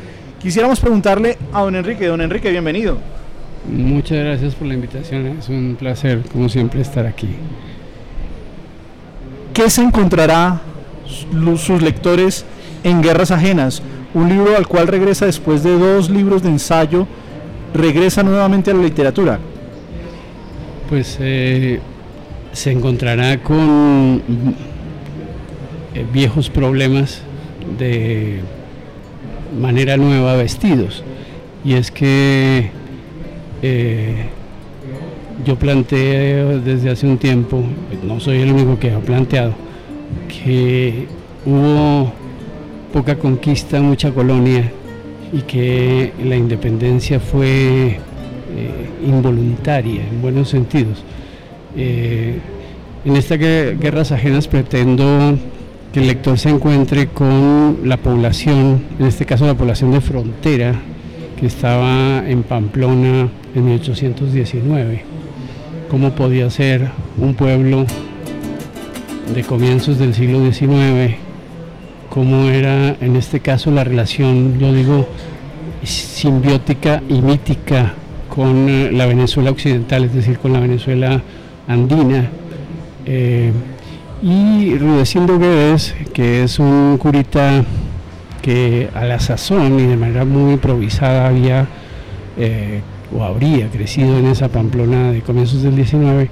[0.40, 2.98] quisiéramos preguntarle a don Enrique, don Enrique, bienvenido.
[3.66, 7.28] Muchas gracias por la invitación, es un placer como siempre estar aquí.
[9.52, 10.60] ¿Qué se encontrará
[11.56, 12.44] sus lectores
[12.84, 13.82] en Guerras Ajenas?
[14.14, 17.06] un libro al cual regresa después de dos libros de ensayo,
[17.74, 19.38] regresa nuevamente a la literatura.
[20.88, 21.80] Pues eh,
[22.52, 24.22] se encontrará con
[25.94, 27.20] eh, viejos problemas
[27.78, 28.40] de
[29.60, 31.04] manera nueva vestidos.
[31.64, 32.70] Y es que
[33.60, 34.26] eh,
[35.44, 37.62] yo planteé desde hace un tiempo,
[38.02, 39.54] no soy el único que ha planteado,
[40.28, 41.06] que
[41.44, 42.12] hubo
[42.92, 44.70] poca conquista, mucha colonia
[45.32, 47.98] y que la independencia fue eh,
[49.06, 51.04] involuntaria en buenos sentidos.
[51.76, 52.38] Eh,
[53.04, 55.38] en estas guerras ajenas pretendo
[55.92, 60.74] que el lector se encuentre con la población, en este caso la población de frontera,
[61.38, 65.04] que estaba en Pamplona en 1819.
[65.88, 67.86] ¿Cómo podía ser un pueblo
[69.34, 71.28] de comienzos del siglo XIX
[72.08, 75.06] cómo era en este caso la relación, yo digo,
[75.84, 77.94] simbiótica y mítica
[78.28, 81.22] con eh, la Venezuela occidental, es decir, con la Venezuela
[81.66, 82.28] andina.
[83.06, 83.52] Eh,
[84.22, 87.64] y Rudecindo Guedes, que es un curita
[88.42, 91.68] que a la sazón y de manera muy improvisada había
[92.36, 92.80] eh,
[93.16, 96.30] o habría crecido en esa Pamplona de comienzos del 19,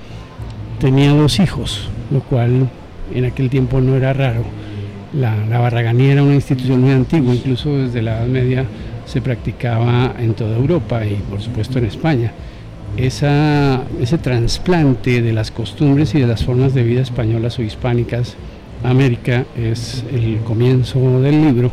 [0.81, 2.69] tenía dos hijos, lo cual
[3.15, 4.45] en aquel tiempo no era raro
[5.13, 8.67] la, barraganía era una institución muy antigua, incluso desde la Edad Media
[9.07, 12.33] se practicaba en toda Europa y por supuesto en España.
[12.97, 18.37] ese trasplante de las costumbres y de las formas de vida españolas o hispánicas
[18.83, 21.71] a América es el comienzo del libro,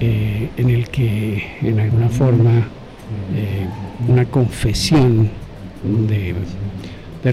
[0.00, 2.50] eh, en el que en alguna forma
[3.34, 3.66] eh,
[4.08, 5.28] una confesión
[6.08, 6.34] de,
[7.22, 7.32] de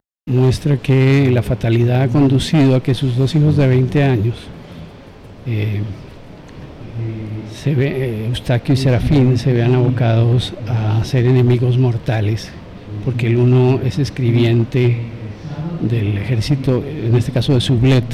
[0.27, 4.35] Muestra que la fatalidad ha conducido a que sus dos hijos de 20 años,
[5.47, 5.81] eh,
[7.65, 12.51] eh, Eustaquio y Serafín, se vean abocados a ser enemigos mortales,
[13.03, 14.97] porque el uno es escribiente
[15.81, 18.05] del ejército, en este caso de Sublet,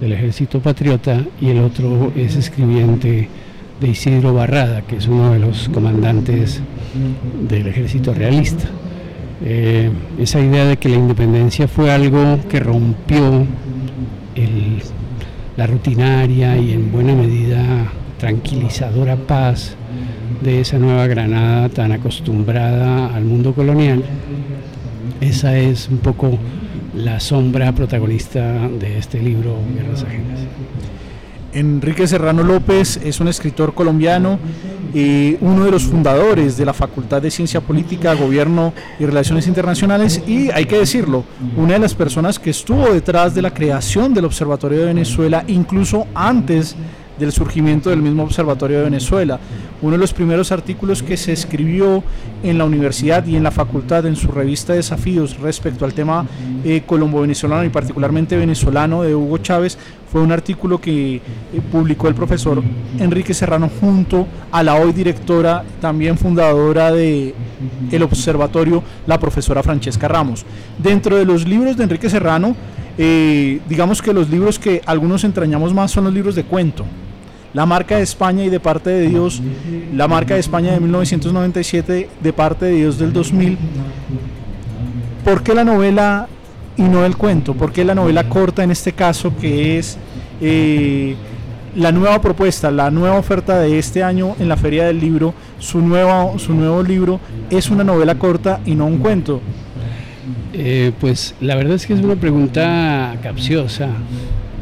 [0.00, 3.28] del ejército patriota, y el otro es escribiente
[3.80, 6.60] de Isidro Barrada, que es uno de los comandantes
[7.48, 8.64] del ejército realista.
[9.44, 13.44] Eh, esa idea de que la independencia fue algo que rompió
[14.36, 14.82] el,
[15.56, 17.60] la rutinaria y en buena medida
[18.18, 19.74] tranquilizadora paz
[20.42, 24.04] de esa nueva Granada tan acostumbrada al mundo colonial,
[25.20, 26.38] esa es un poco
[26.94, 30.40] la sombra protagonista de este libro, Guerras Ajenas.
[31.52, 34.38] Enrique Serrano López es un escritor colombiano
[34.94, 40.22] y uno de los fundadores de la Facultad de Ciencia Política, Gobierno y Relaciones Internacionales
[40.26, 41.24] y, hay que decirlo,
[41.56, 46.06] una de las personas que estuvo detrás de la creación del Observatorio de Venezuela, incluso
[46.14, 46.76] antes
[47.18, 49.38] del surgimiento del mismo Observatorio de Venezuela.
[49.80, 52.02] Uno de los primeros artículos que se escribió
[52.42, 56.26] en la universidad y en la facultad en su revista Desafíos respecto al tema
[56.64, 59.78] eh, colombo-venezolano y particularmente venezolano de Hugo Chávez
[60.12, 61.20] fue un artículo que eh,
[61.72, 62.62] publicó el profesor
[62.98, 67.34] Enrique Serrano junto a la hoy directora, también fundadora de
[67.90, 70.44] el observatorio, la profesora Francesca Ramos.
[70.76, 72.54] Dentro de los libros de Enrique Serrano,
[72.98, 76.84] eh, digamos que los libros que algunos entrañamos más son los libros de cuento.
[77.54, 79.40] La marca de España y de parte de Dios,
[79.94, 83.56] la marca de España de 1997 de parte de Dios del 2000.
[85.24, 86.28] ¿Por qué la novela
[86.76, 87.54] y no el cuento?
[87.54, 89.98] ¿Por qué la novela corta en este caso que es
[90.40, 91.14] eh,
[91.76, 95.80] la nueva propuesta, la nueva oferta de este año en la Feria del Libro, su
[95.80, 97.20] nuevo, su nuevo libro
[97.50, 99.40] es una novela corta y no un cuento?
[100.54, 103.88] Eh, pues la verdad es que es una pregunta capciosa.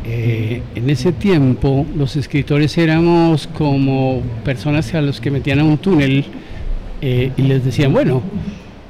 [0.05, 5.79] Eh, en ese tiempo los escritores éramos como personas a los que metían a un
[5.79, 6.25] túnel
[7.01, 8.23] eh, y les decían, bueno,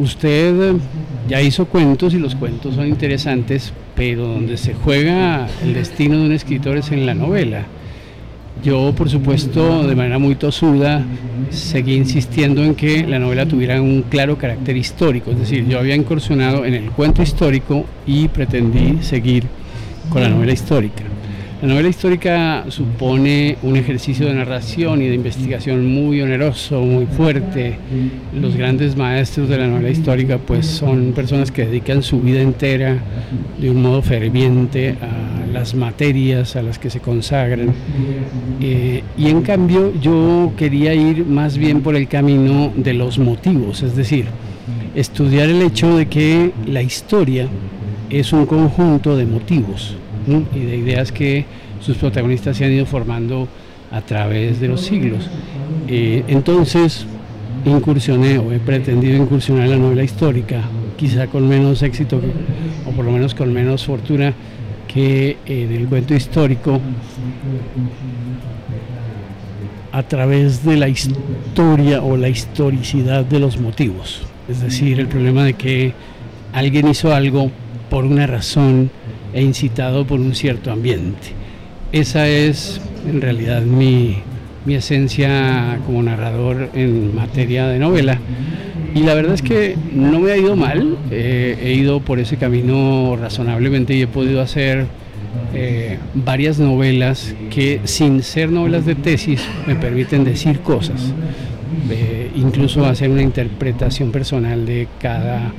[0.01, 0.73] usted
[1.29, 6.27] ya hizo cuentos y los cuentos son interesantes, pero donde se juega el destino de
[6.27, 7.67] un escritor es en la novela.
[8.65, 11.05] Yo, por supuesto, de manera muy tosuda,
[11.51, 15.95] seguí insistiendo en que la novela tuviera un claro carácter histórico, es decir, yo había
[15.95, 19.45] incursionado en el cuento histórico y pretendí seguir
[20.11, 21.05] con la novela histórica.
[21.63, 27.77] La novela histórica supone un ejercicio de narración y de investigación muy oneroso, muy fuerte.
[28.35, 32.97] Los grandes maestros de la novela histórica pues son personas que dedican su vida entera
[33.61, 37.75] de un modo ferviente a las materias a las que se consagran.
[38.63, 43.83] Eh, y en cambio yo quería ir más bien por el camino de los motivos,
[43.83, 44.25] es decir,
[44.95, 47.49] estudiar el hecho de que la historia
[48.09, 49.99] es un conjunto de motivos
[50.55, 51.45] y de ideas que
[51.81, 53.49] sus protagonistas se han ido formando
[53.91, 55.29] a través de los siglos.
[55.89, 57.07] Eh, entonces,
[57.65, 60.63] incursioné o he pretendido incursionar en la novela histórica,
[60.97, 62.21] quizá con menos éxito
[62.87, 64.33] o por lo menos con menos fortuna
[64.87, 66.81] que en el cuento histórico,
[69.93, 74.23] a través de la historia o la historicidad de los motivos.
[74.49, 75.93] Es decir, el problema de que
[76.53, 77.51] alguien hizo algo
[77.89, 78.91] por una razón
[79.33, 81.29] e incitado por un cierto ambiente.
[81.93, 84.17] Esa es en realidad mi,
[84.69, 88.19] esencia como narrador en materia de novela.
[88.95, 92.37] Y la verdad es que no me ha ido mal, eh, he ido por ese
[92.37, 94.87] camino razonablemente y he podido hacer
[95.55, 101.13] eh, varias novelas que sin ser novelas de tesis me permiten decir cosas
[102.35, 105.53] incluso hacer una interpretación personal de cada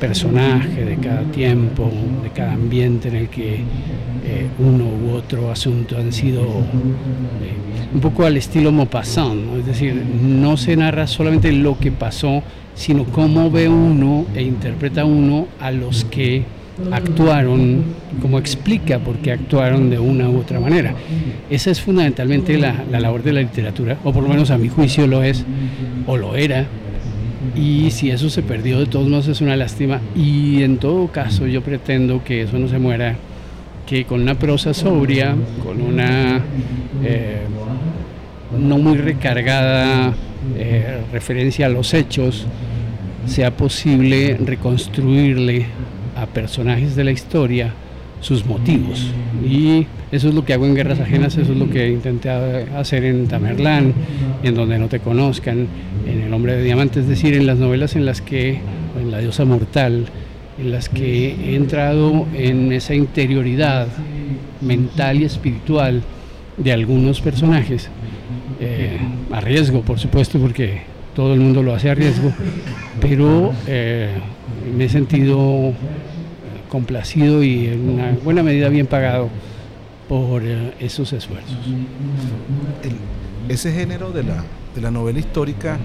[0.00, 1.90] personaje, de cada tiempo,
[2.22, 8.00] de cada ambiente en el que eh, uno u otro asunto han sido eh, un
[8.00, 12.42] poco al estilo Maupassant, es decir, no se narra solamente lo que pasó,
[12.74, 16.44] sino cómo ve uno e interpreta uno a los que
[16.90, 17.84] actuaron,
[18.20, 20.94] como explica por qué actuaron de una u otra manera.
[21.50, 25.06] Esa es fundamentalmente la, labor de la literatura, o por lo menos a mi juicio
[25.06, 25.44] lo es,
[26.06, 26.66] o lo era,
[27.54, 31.46] y si eso se perdió de todos modos es una lástima, y en todo caso
[31.46, 33.16] yo pretendo que eso no se muera,
[33.86, 36.40] que con una prosa sobria, con una
[37.04, 37.42] eh,
[38.58, 40.14] no muy recargada
[40.56, 42.46] eh, referencia a los hechos,
[43.26, 45.66] sea posible reconstruirle
[46.26, 47.72] personajes de la historia
[48.22, 49.12] sus motivos.
[49.44, 53.04] Y eso es lo que hago en Guerras Ajenas, eso es lo que intenté hacer
[53.04, 53.92] en Tamerlán,
[54.42, 55.66] en Donde no te conozcan,
[56.06, 58.60] en El Hombre de Diamante, es decir, en las novelas en las que,
[59.00, 60.06] en La Diosa Mortal,
[60.58, 63.88] en las que he entrado en esa interioridad
[64.60, 66.02] mental y espiritual
[66.56, 67.90] de algunos personajes,
[68.60, 68.98] eh,
[69.32, 70.82] a riesgo, por supuesto, porque
[71.16, 72.32] todo el mundo lo hace a riesgo,
[73.00, 74.10] pero eh,
[74.76, 75.72] me he sentido
[76.72, 79.28] complacido y en una buena medida bien pagado
[80.08, 81.58] por eh, esos esfuerzos.
[83.46, 84.42] ese género de la,
[84.74, 85.76] de la novela histórica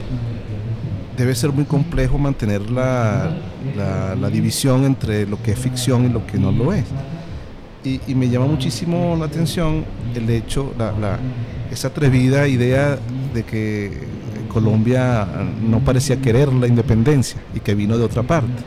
[1.17, 3.35] debe ser muy complejo mantener la,
[3.75, 6.85] la, división entre lo que es ficción y lo que no lo es.
[7.83, 9.83] Y, y me llama muchísimo la atención
[10.15, 11.19] el hecho, la,
[11.69, 12.97] esa atrevida idea
[13.33, 13.91] de que
[14.47, 15.27] Colombia
[15.69, 18.63] no parecía querer la independencia y que vino de otra parte.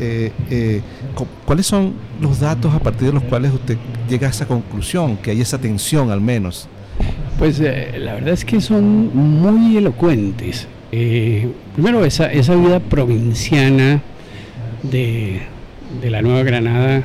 [0.00, 0.80] Eh, eh,
[1.44, 3.76] ¿cuáles son los datos a partir de los cuales usted
[4.08, 6.68] llega a esa conclusión, que hay esa tensión al menos?
[7.38, 10.66] Pues eh, la verdad es que son muy elocuentes.
[10.90, 14.02] primero, esa, esa vida provinciana
[14.82, 15.42] de,
[16.02, 17.04] de la Nueva Granada,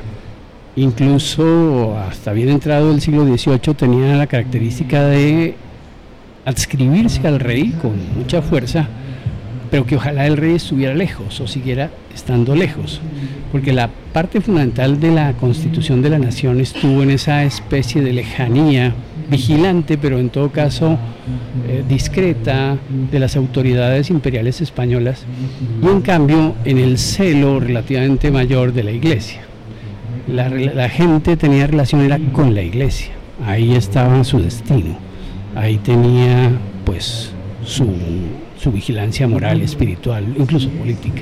[0.76, 5.54] incluso hasta bien entrado el siglo XVIII, tenía la característica de
[6.44, 8.88] adscribirse al rey con mucha fuerza
[9.74, 13.00] pero que ojalá el rey estuviera lejos o siguiera estando lejos,
[13.52, 18.12] porque la parte fundamental de la constitución de la nación estuvo en esa especie de
[18.12, 18.94] lejanía
[19.30, 20.98] vigilante, pero en todo caso
[21.68, 22.76] eh, discreta
[23.10, 25.24] de las autoridades imperiales españolas
[25.82, 29.40] y en cambio en el celo relativamente mayor de la iglesia.
[30.26, 33.12] La, gente tenía relación era con la iglesia,
[33.44, 34.96] ahí estaba su destino,
[35.54, 36.50] ahí tenía
[36.84, 37.30] pues
[37.64, 37.86] su
[38.64, 41.20] su vigilancia moral, espiritual, incluso política.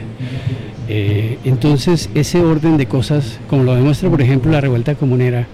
[0.89, 5.47] Eh, entonces, ese orden de cosas, como lo demuestra, por ejemplo, la revuelta comunera,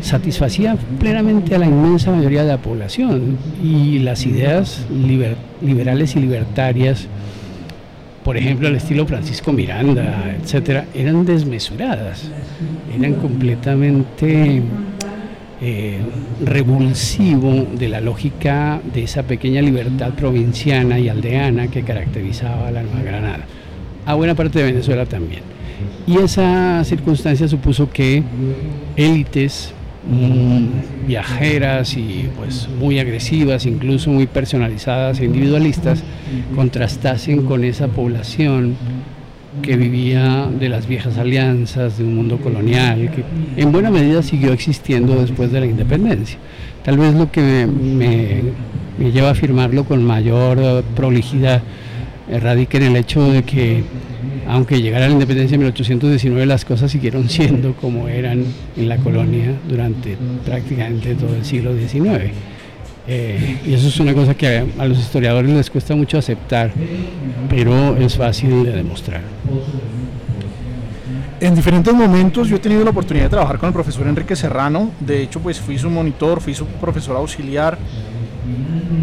[0.00, 3.36] satisfacía plenamente a la inmensa mayoría de la población.
[3.62, 7.06] Y las ideas liberales y libertarias,
[8.24, 12.30] por ejemplo, al estilo Francisco Miranda, etcétera, eran desmesuradas,
[12.96, 14.62] eran completamente
[15.62, 15.98] eh,
[16.42, 22.82] revulsivo de la lógica de esa pequeña libertad provinciana y aldeana que caracterizaba a la
[22.82, 23.44] Nueva Granada,
[24.06, 25.42] a buena parte de Venezuela también.
[26.06, 28.22] Y esa circunstancia supuso que
[28.96, 29.72] élites
[30.10, 36.02] mm, viajeras y pues muy agresivas, incluso muy personalizadas e individualistas,
[36.54, 38.76] contrastasen con esa población
[39.62, 43.24] que vivía de las viejas alianzas, de un mundo colonial, que
[43.60, 46.38] en buena medida siguió existiendo después de la independencia.
[46.84, 48.42] Tal vez lo que me,
[49.10, 51.62] lleva a afirmarlo con mayor prolijidad
[52.38, 53.82] radica en el hecho de que,
[54.46, 58.44] aunque llegara la independencia en 1819, las cosas siguieron siendo como eran
[58.76, 62.32] en la colonia durante prácticamente todo el siglo XIX.
[63.06, 66.70] Eh, y eso es una cosa que a, los historiadores les cuesta mucho aceptar,
[67.48, 69.22] pero es fácil de demostrar.
[71.40, 74.90] En diferentes momentos yo he tenido la oportunidad de trabajar con el profesor Enrique Serrano,
[75.00, 77.78] de hecho pues fui su monitor, fui su profesor auxiliar.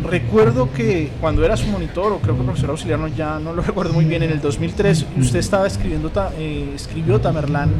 [0.03, 3.53] Recuerdo que cuando era su monitor, o creo que el profesor auxiliar no, ya no
[3.53, 7.71] lo recuerdo muy bien, en el 2003 usted estaba escribiendo, eh, escribió Tamerlán.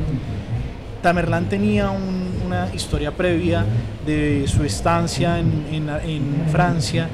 [1.01, 3.65] Tamerlán tenía una historia previa
[4.05, 7.07] de su estancia en, Francia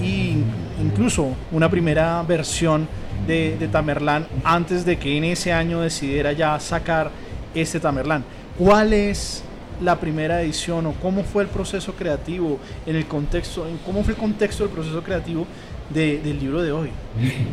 [0.00, 0.36] e
[0.82, 2.88] incluso una primera versión
[3.26, 7.10] de, Tamerlán antes de que en ese año decidiera ya sacar
[7.54, 8.24] este Tamerlán.
[8.58, 9.42] ¿Cuál es
[9.82, 14.14] la primera edición o cómo fue el proceso creativo en el contexto, en cómo fue
[14.14, 15.46] el contexto del proceso creativo
[15.90, 16.88] del libro de hoy,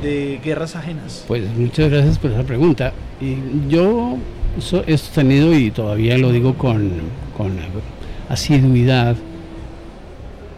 [0.01, 1.25] de Guerras Ajenas?
[1.27, 2.93] Pues muchas gracias por esa pregunta.
[3.19, 3.35] Y
[3.69, 4.17] yo
[4.87, 6.91] he sostenido y todavía lo digo con,
[7.37, 7.57] con
[8.29, 9.15] asiduidad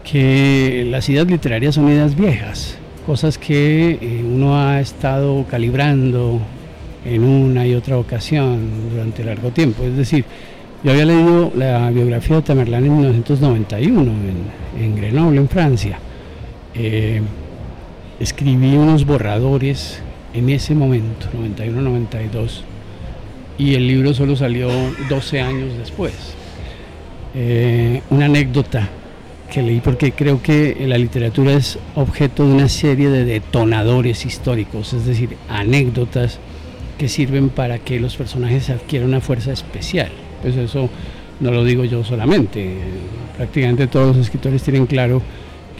[0.04, 6.40] que las ideas literarias son ideas viejas, cosas que eh, uno ha estado calibrando
[7.04, 9.84] en una y otra ocasión durante largo tiempo.
[9.84, 10.24] Es decir,
[10.84, 14.12] yo había leído la biografía de Tamerlán en 1991
[14.78, 15.98] en, Grenoble, en Francia.
[16.74, 17.22] Eh,
[18.20, 20.02] escribí unos borradores
[20.34, 22.60] en ese momento, 91-92,
[23.56, 24.68] y el libro solo salió
[25.08, 26.12] 12 años después.
[27.34, 28.86] Eh, una anécdota
[29.50, 34.92] que leí porque creo que la literatura es objeto de una serie de detonadores históricos,
[34.92, 36.40] es decir, anécdotas
[36.98, 40.10] que sirven para que los personajes adquieran una fuerza especial.
[40.44, 40.90] Pues eso
[41.40, 42.76] no lo digo yo solamente,
[43.34, 45.22] prácticamente todos los escritores tienen claro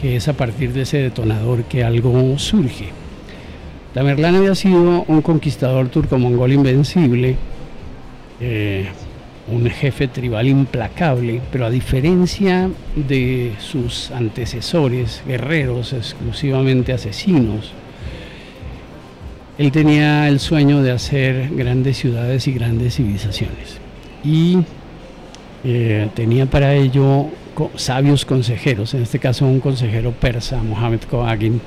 [0.01, 2.87] que es a partir de ese detonador que algo surge.
[3.93, 7.37] Tamerlán había sido un conquistador turco-mongol invencible
[8.41, 8.87] eh,
[9.47, 17.71] un jefe tribal implacable, pero a diferencia de sus antecesores, guerreros exclusivamente asesinos,
[19.59, 23.84] él tenía el sueño de hacer grandes ciudades y grandes civilizaciones.
[24.25, 24.57] Y
[25.63, 27.27] eh, tenía para ello
[27.75, 31.61] sabios consejeros, en este caso un consejero persa, Mohammed Koagin,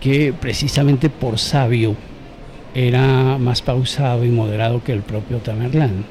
[0.00, 1.94] que precisamente por sabio
[2.74, 6.04] era más pausado y moderado que el propio Tamerlán.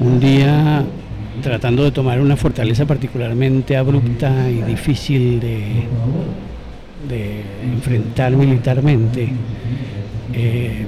[0.00, 0.84] Un día,
[1.42, 5.86] tratando de tomar una fortaleza particularmente abrupta y difícil de,
[7.08, 9.28] de enfrentar militarmente,
[10.32, 10.86] eh,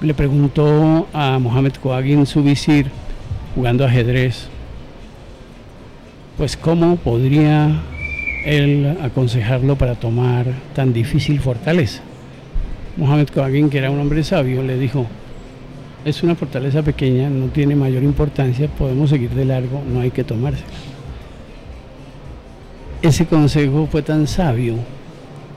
[0.00, 2.90] le preguntó a Mohamed Coagin, su visir,
[3.54, 4.48] jugando ajedrez,
[6.36, 7.82] pues cómo podría
[8.44, 12.00] él aconsejarlo para tomar tan difícil fortaleza.
[12.96, 15.06] Mohamed Coagin, que era un hombre sabio, le dijo,
[16.04, 20.24] es una fortaleza pequeña, no tiene mayor importancia, podemos seguir de largo, no hay que
[20.24, 20.66] tomársela.
[23.02, 24.74] Ese consejo fue tan sabio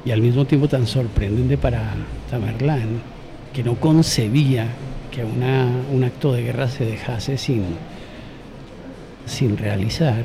[0.04, 1.94] y al mismo tiempo tan sorprendente para
[2.30, 3.02] Tamerlán,
[3.54, 4.68] que no concebía
[5.12, 7.64] que un acto de guerra se dejase sin,
[9.26, 10.24] sin realizar,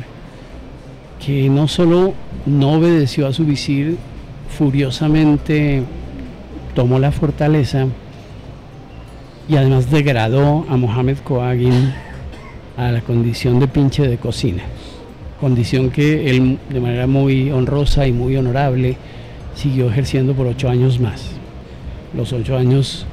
[1.24, 2.14] que no solo
[2.46, 3.96] no obedeció a su visir,
[4.56, 5.82] furiosamente
[6.74, 7.86] tomó la fortaleza
[9.48, 11.92] y además degradó a Mohamed Coagin
[12.76, 14.62] a la condición de pinche de cocina
[15.40, 18.96] condición que él de manera muy honrosa y muy honorable
[19.54, 21.30] siguió ejerciendo por ocho años más.
[22.14, 23.06] Los ocho años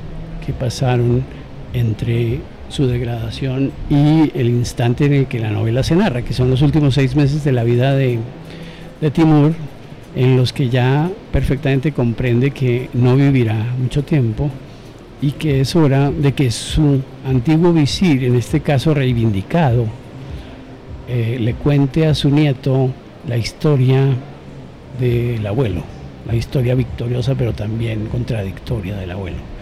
[0.46, 1.24] que pasaron
[1.74, 2.39] entre
[2.70, 6.62] su degradación y el instante en el que la novela se narra, que son los
[6.62, 8.20] últimos seis meses de la vida de,
[9.00, 9.54] de Timur,
[10.16, 14.50] en los que ya perfectamente comprende que no vivirá mucho tiempo
[15.22, 19.86] y que es hora de que su antiguo visir, en este caso reivindicado,
[21.08, 22.89] eh, le cuente a su nieto
[23.28, 24.16] la historia
[25.00, 25.84] del abuelo,
[26.28, 29.53] la historia victoriosa pero también contradictoria del abuelo.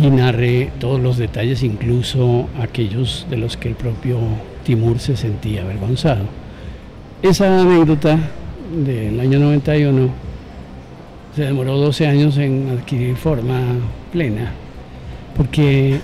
[0.00, 4.18] Y narre todos los detalles, incluso aquellos de los que el propio
[4.64, 6.24] Timur se sentía avergonzado.
[7.20, 8.18] Esa anécdota
[8.84, 10.08] del año 91
[11.34, 13.60] se demoró 12 años en adquirir forma
[14.12, 14.52] plena,
[15.36, 15.98] porque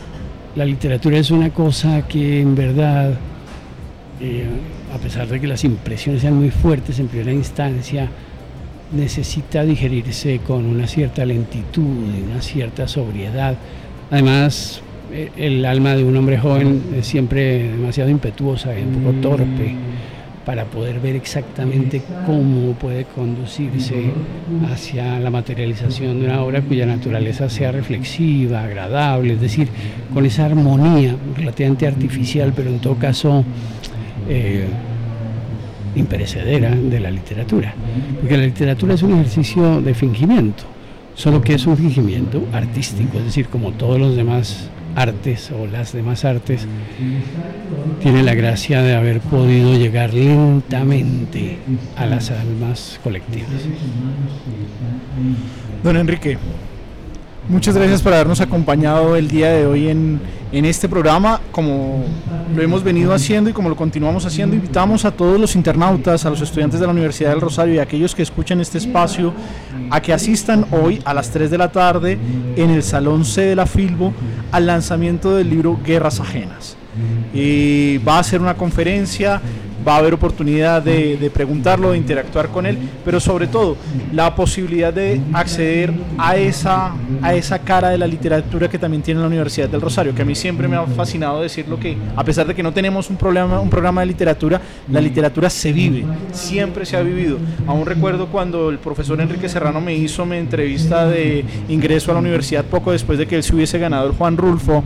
[0.57, 3.15] la literatura es una cosa que en verdad
[4.21, 4.47] eh,
[4.95, 8.09] a pesar de que las impresiones sean muy fuertes en primera instancia,
[8.93, 13.57] necesita digerirse con una cierta lentitud una cierta sobriedad.
[14.11, 14.83] Además,
[15.13, 19.75] eh, el alma de un hombre joven es siempre demasiado impetuosa y un poco torpe
[20.45, 24.11] para poder ver exactamente cómo puede conducirse
[24.71, 29.69] hacia la materialización de una obra cuya naturaleza sea reflexiva, agradable, es decir,
[30.13, 33.45] con esa armonía relativamente artificial, pero en todo caso
[34.29, 34.67] eh,
[35.95, 37.75] imperecedera de la literatura.
[38.21, 40.65] Porque la literatura es un ejercicio de fingimiento,
[41.15, 45.93] solo que es un fingimiento artístico, es decir, como todos los demás artes o las
[45.93, 46.67] demás artes,
[48.01, 51.59] tiene la gracia de haber podido llegar lentamente
[51.97, 53.51] a las almas colectivas.
[55.83, 56.39] Don Enrique,
[57.47, 60.21] Muchas gracias por habernos acompañado el día de hoy en,
[60.51, 61.41] este programa.
[61.53, 62.03] Como
[62.57, 66.31] lo hemos venido haciendo y como lo continuamos haciendo, invitamos a todos los internautas, a
[66.31, 69.35] los estudiantes de la Universidad del Rosario y a aquellos que escuchan este espacio
[69.91, 72.19] a que asistan hoy a las 3 de la tarde
[72.57, 74.15] en el Salón C de la Filbo
[74.51, 76.79] al lanzamiento del libro Guerras Ajenas.
[77.35, 79.43] Y va a ser una conferencia
[79.87, 83.77] va a haber oportunidad de, preguntarlo, de interactuar con él, pero sobre todo
[84.13, 89.21] la posibilidad de acceder a esa, a esa cara de la literatura que también tiene
[89.21, 92.47] la Universidad del Rosario, que a mí siempre me ha fascinado decirlo que a pesar
[92.47, 94.61] de que no tenemos un, problema, un programa de literatura,
[94.91, 97.39] la literatura se vive, siempre se ha vivido.
[97.67, 102.21] Aún recuerdo cuando el profesor Enrique Serrano me hizo mi entrevista de ingreso a la
[102.21, 104.83] universidad poco después de que él se hubiese ganado el Juan Rulfo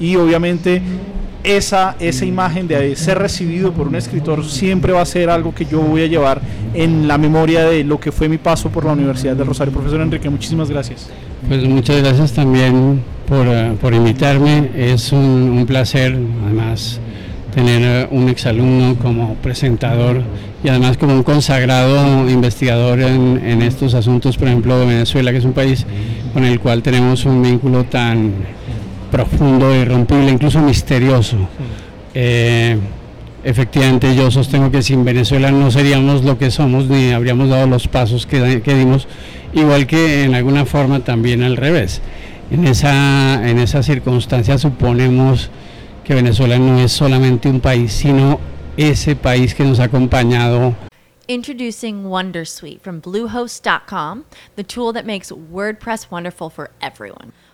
[0.00, 0.82] y obviamente
[1.44, 5.64] esa, esa imagen de ser recibido por un escritor siempre va a ser algo que
[5.64, 6.40] yo voy a llevar
[6.74, 9.72] en la memoria de lo que fue mi paso por la Universidad de Rosario.
[9.72, 11.08] Profesor Enrique, muchísimas gracias.
[11.48, 14.70] Pues muchas gracias también por, eh, invitarme.
[14.76, 17.00] Es un, placer, además,
[17.54, 20.22] tener eh, un exalumno como presentador
[20.62, 25.44] y además como un consagrado investigador en, en estos asuntos, por ejemplo, Venezuela, que es
[25.44, 25.84] un país
[26.32, 28.32] con el cual tenemos un vínculo tan
[29.12, 31.36] profundo, irrompible, incluso misterioso.
[32.14, 32.78] Eh,
[33.44, 37.86] efectivamente, yo sostengo que sin Venezuela no seríamos lo que somos ni habríamos dado los
[37.86, 39.06] pasos que, dimos,
[39.52, 42.00] igual que en alguna forma también al revés.
[42.50, 45.50] En esa, en esa circunstancia suponemos
[46.04, 48.40] que Venezuela no es solamente un país, sino
[48.76, 50.74] ese país que nos ha acompañado
[51.28, 54.24] Introducing Wondersuite from Bluehost.com,
[54.56, 57.32] the tool that makes WordPress wonderful for everyone.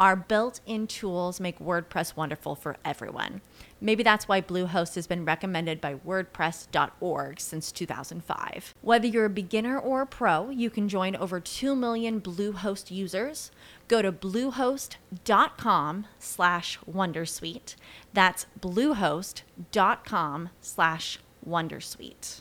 [0.00, 3.40] Our built in tools make WordPress wonderful for everyone.
[3.80, 8.74] Maybe that's why Bluehost has been recommended by WordPress.org since 2005.
[8.80, 13.50] Whether you're a beginner or a pro, you can join over 2 million Bluehost users.
[13.88, 17.74] Go to bluehost.com slash Wondersuite.
[18.12, 22.40] That's bluehost.com slash Wondersuite.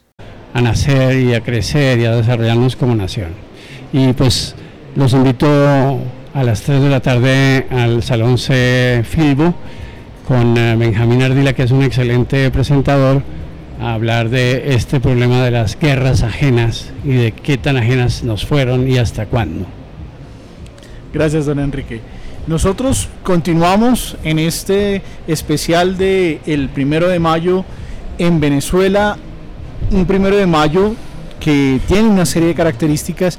[0.53, 3.33] a nacer y a crecer y a desarrollarnos como nación.
[3.93, 4.55] Y pues
[4.97, 5.47] los invito
[6.33, 9.53] a las 3 de la tarde al Salón C Filbo
[10.27, 13.21] con eh, Benjamín Ardila, que es un excelente presentador,
[13.79, 18.43] a hablar de este problema de las guerras ajenas y de qué tan ajenas nos
[18.47, 19.67] fueron y hasta cuándo.
[21.13, 22.01] Gracias, don Enrique.
[22.47, 27.65] Nosotros continuamos en este especial de el primero de mayo
[28.17, 29.15] en Venezuela,
[29.91, 30.95] un primero de mayo
[31.39, 33.37] que tiene una serie de características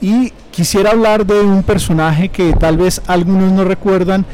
[0.00, 4.24] y quisiera hablar de un personaje que tal vez algunos no recuerdan,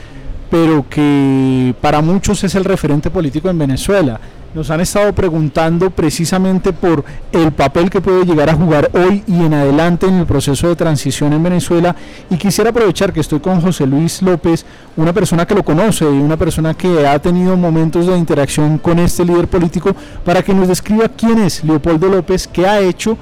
[0.51, 4.21] pero que para muchos es el referente político en Venezuela.
[4.53, 9.45] Nos han estado preguntando precisamente por el papel que puede llegar a jugar hoy y
[9.45, 11.97] en adelante en el proceso de transición en Venezuela
[12.29, 14.67] y quisiera aprovechar que estoy con José Luis López,
[14.99, 18.99] una persona que lo conoce y una persona que ha tenido momentos de interacción con
[18.99, 23.17] este líder político para que nos describa quién es Leopoldo López, qué ha hecho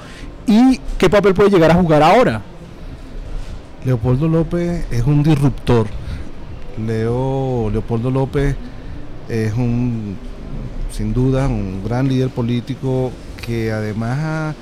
[0.48, 2.42] y qué papel puede llegar a jugar ahora.
[3.84, 5.86] Leopoldo López es un disruptor.
[6.86, 8.54] Leo Leopoldo López
[9.28, 10.16] es un,
[10.92, 13.10] sin duda, un gran líder político
[13.44, 14.54] que además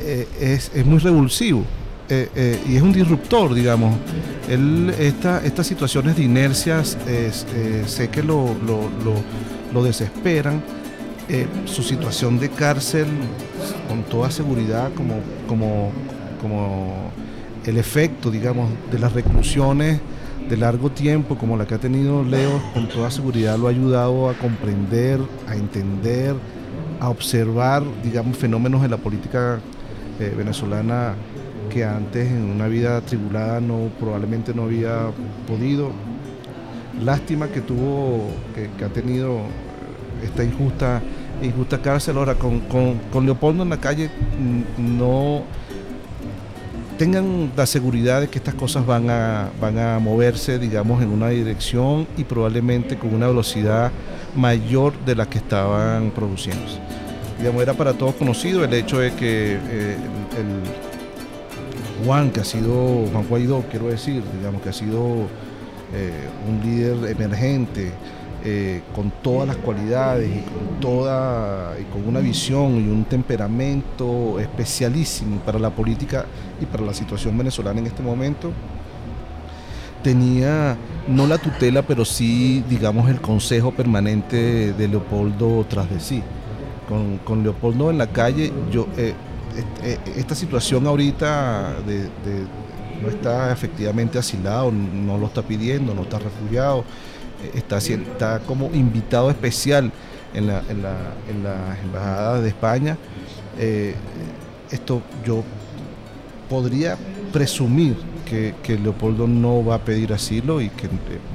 [0.00, 1.62] eh, es, es muy revulsivo
[2.08, 3.94] eh, eh, y es un disruptor, digamos.
[4.48, 6.96] Él, esta, estas situaciones de inercias
[7.86, 8.88] sé que lo, lo-
[9.72, 10.62] lo- desesperan.
[11.64, 13.06] Su situación de cárcel,
[13.88, 15.14] con toda seguridad, como,
[15.48, 15.90] como,
[16.42, 17.10] como
[17.66, 20.00] el efecto, digamos, de las reclusiones
[20.48, 24.28] de largo tiempo, como la que ha tenido Leo, con toda seguridad lo ha ayudado
[24.28, 26.34] a comprender, a entender,
[27.00, 29.60] a observar, digamos, fenómenos de la política
[30.20, 31.14] eh, venezolana
[31.70, 35.06] que antes en una vida tribulada no probablemente no había
[35.46, 35.90] podido.
[37.02, 39.38] Lástima que tuvo, que, que ha tenido
[40.22, 41.00] esta injusta,
[41.42, 42.18] injusta cárcel.
[42.18, 44.10] Ahora, con, con- con Leopoldo en la calle
[44.76, 45.42] no
[47.02, 51.30] tengan la seguridad de que estas cosas van a, van a moverse, digamos, en una
[51.30, 53.90] dirección y probablemente con una velocidad
[54.36, 56.78] mayor de la que estaban produciéndose.
[57.40, 59.96] Digamos, era para todos conocido el hecho de que eh,
[60.38, 65.26] el, Juan, que ha sido, Juan Guaidó, quiero decir, digamos, que ha sido
[65.96, 66.12] eh,
[66.48, 67.90] un líder emergente,
[68.44, 74.38] eh, con todas las cualidades y con toda y con una visión y un temperamento
[74.40, 76.26] especialísimo para la política
[76.60, 78.50] y para la situación venezolana en este momento
[80.02, 80.76] tenía
[81.06, 86.22] no la tutela pero sí digamos el consejo permanente de Leopoldo tras de sí.
[86.88, 89.14] Con, con Leopoldo en la calle yo eh,
[89.56, 92.62] est- eh, esta situación ahorita de, de-
[93.00, 96.84] no está efectivamente asilado, no lo está pidiendo, no está refugiado, eh,
[97.54, 99.92] está, como invitado especial
[100.34, 100.96] en la, en la,
[101.28, 102.96] en la Embajada de España.
[103.58, 103.94] Eh,
[104.70, 105.42] esto yo
[106.48, 106.96] podría
[107.32, 110.90] presumir que, que Leopoldo no va a pedir asilo y que eh,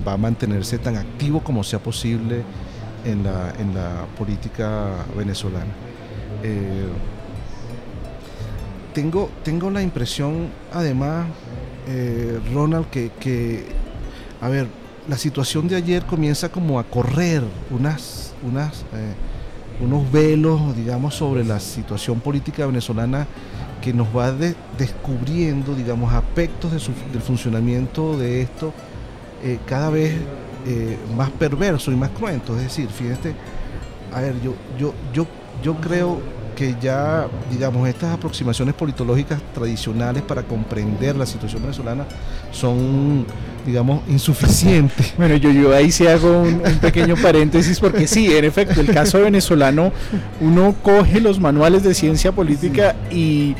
[0.07, 2.41] va a mantenerse tan activo como sea posible
[3.05, 5.71] en la, en la política venezolana.
[6.43, 6.87] Eh,
[8.93, 11.27] tengo, tengo la impresión, además,
[12.53, 13.63] Ronald, que,
[14.41, 14.67] a ver,
[15.07, 17.41] la situación de ayer comienza como a correr
[17.71, 19.13] unas, unas, eh,
[19.81, 23.25] unos velos, digamos, sobre la situación política venezolana
[23.81, 28.73] que nos va de- descubriendo, digamos, aspectos del funcionamiento de esto
[29.43, 30.13] eh, cada vez
[30.65, 32.55] eh, más perverso y más cruento.
[32.57, 33.33] Es decir, fíjate,
[34.13, 35.25] a ver, yo, yo, yo,
[35.63, 36.19] yo creo
[36.57, 42.05] que ya, digamos, estas aproximaciones politológicas tradicionales para comprender la situación venezolana
[42.51, 43.27] son,
[43.63, 45.13] digamos, insuficientes.
[45.17, 49.21] Bueno, yo, yo ahí sí hago un, pequeño paréntesis porque sí, en efecto, el caso
[49.21, 49.91] venezolano,
[50.41, 53.55] uno coge los manuales de ciencia política y,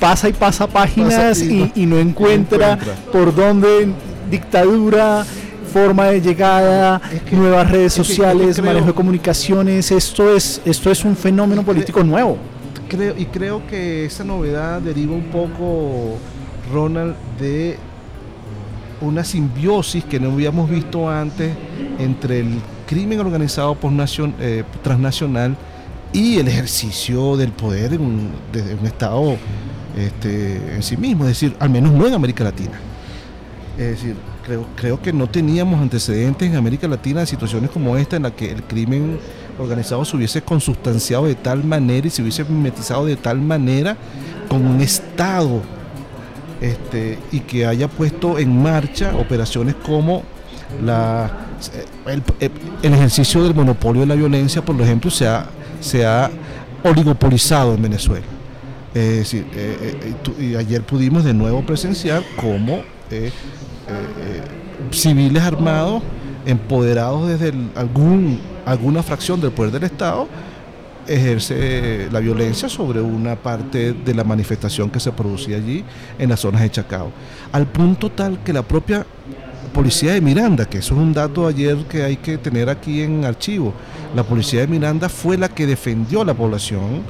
[0.00, 2.76] pasa y pasa páginas y, no, encuentra
[3.12, 3.92] por dónde
[4.28, 5.24] dictadura,
[5.70, 7.00] forma de llegada,
[7.30, 12.36] nuevas redes sociales, manejo de comunicaciones, esto es, esto es un fenómeno político nuevo.
[12.88, 16.16] Creo, y creo que esa novedad deriva un poco,
[16.72, 17.78] Ronald, de
[19.00, 21.54] una simbiosis que no habíamos visto antes
[21.98, 23.76] entre el crimen organizado
[24.40, 25.56] eh, transnacional
[26.12, 29.36] y el ejercicio del poder en un, de un Estado
[29.96, 32.78] este, en sí mismo, es decir, al menos no en América Latina.
[33.78, 34.16] Es decir,
[34.76, 38.50] creo, que no teníamos antecedentes en América Latina de situaciones como esta en la que
[38.50, 39.18] el crimen
[39.58, 43.96] organizado se hubiese consustanciado de tal manera y se hubiese mimetizado de tal manera
[44.48, 45.62] con un Estado
[46.60, 50.22] este, y que haya puesto en marcha operaciones como
[50.84, 51.30] la,
[52.06, 52.22] el,
[52.92, 55.46] ejercicio del monopolio de la violencia, por ejemplo, se ha,
[55.80, 56.30] se ha
[56.82, 58.26] oligopolizado en Venezuela.
[58.94, 63.30] Es decir, eh, eh, y ayer pudimos de nuevo presenciar cómo eh,
[64.90, 66.02] civiles armados,
[66.46, 70.28] empoderados desde algún, alguna fracción del poder del Estado,
[71.06, 75.84] ejerce la violencia sobre una parte de la manifestación que se producía allí
[76.18, 77.10] en las zonas de Chacao.
[77.52, 79.04] Al punto tal que la propia
[79.72, 83.24] policía de Miranda, que eso es un dato ayer que hay que tener aquí en
[83.24, 83.72] archivo,
[84.14, 87.02] la policía de Miranda fue la que defendió a la población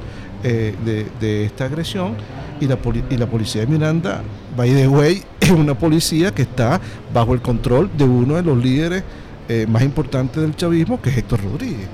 [0.43, 0.75] eh,
[1.19, 2.15] de, esta agresión
[2.59, 2.77] y la,
[3.09, 4.21] y la policía de Miranda,
[4.55, 6.79] by the way, es una policía que está
[7.13, 9.03] bajo el control de uno de los líderes
[9.49, 11.87] eh, más importantes del chavismo, que es Héctor Rodríguez.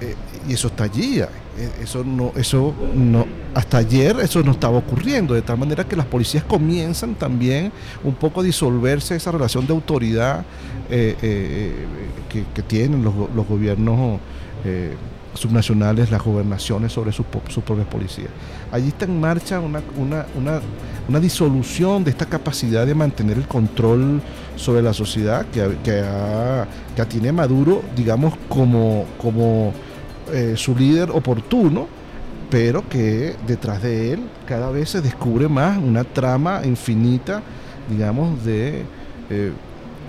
[0.00, 0.14] Eh,
[0.48, 1.20] y eso está allí.
[1.20, 1.26] Eh,
[1.82, 6.06] eso no, eso no, hasta ayer eso no estaba ocurriendo, de tal manera que las
[6.06, 7.72] policías comienzan también
[8.04, 10.44] un poco a disolverse esa relación de autoridad
[10.90, 11.74] eh,
[12.28, 13.14] que, tienen los,
[13.46, 14.20] gobiernos
[15.40, 18.28] subnacionales, las gobernaciones sobre sus, propias policías.
[18.72, 24.20] Allí está en marcha una, disolución de esta capacidad de mantener el control
[24.56, 26.04] sobre la sociedad que, que,
[26.94, 29.72] que tiene Maduro, digamos, como, como
[30.32, 31.86] eh, su líder oportuno,
[32.50, 37.42] pero que detrás de él cada vez se descubre más una trama infinita,
[37.88, 38.82] digamos, de
[39.30, 39.52] eh,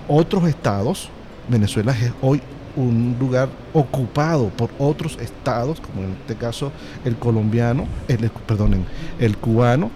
[0.08, 1.08] otros estados.
[1.48, 2.42] Venezuela es hoy
[2.78, 6.72] un lugar ocupado por otros estados, como en este caso
[7.04, 8.84] el colombiano, el, perdón,
[9.18, 9.90] el cubano.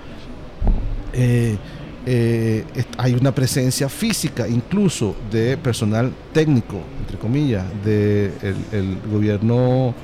[1.15, 1.57] Eh,
[2.99, 8.33] hay una presencia física incluso de personal técnico, entre comillas, del
[8.73, 9.95] el gobierno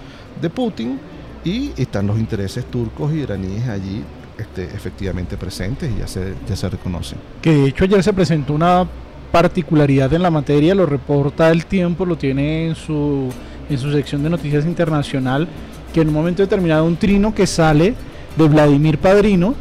[0.41, 1.01] de Putin
[1.45, 4.05] y están los intereses turcos y iraníes allí
[4.39, 7.19] este, efectivamente presentes y ya se, ya se reconocen.
[7.43, 8.87] Que de hecho ayer se presentó una
[9.31, 13.29] particularidad en la materia, lo reporta el tiempo, lo tiene en su,
[13.69, 15.49] en su sección de noticias internacional,
[15.93, 17.95] que en un momento determinado un trino que sale
[18.37, 19.55] de Vladimir Padrino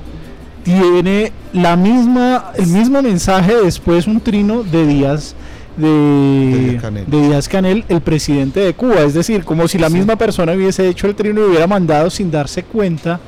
[0.64, 5.36] tiene la misma, el mismo mensaje después un trino de Díaz
[5.78, 9.04] de, Díaz Canel, el presidente de Cuba.
[9.04, 12.32] Es decir, como si la misma persona hubiese hecho el trino y hubiera mandado sin
[12.32, 13.20] darse cuenta.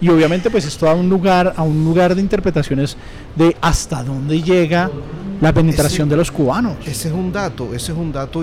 [0.00, 2.96] Y obviamente pues esto da un lugar, a un lugar de interpretaciones
[3.34, 4.90] de hasta dónde llega
[5.40, 6.76] la penetración de los cubanos.
[6.86, 8.42] Ese es un dato, ese es un dato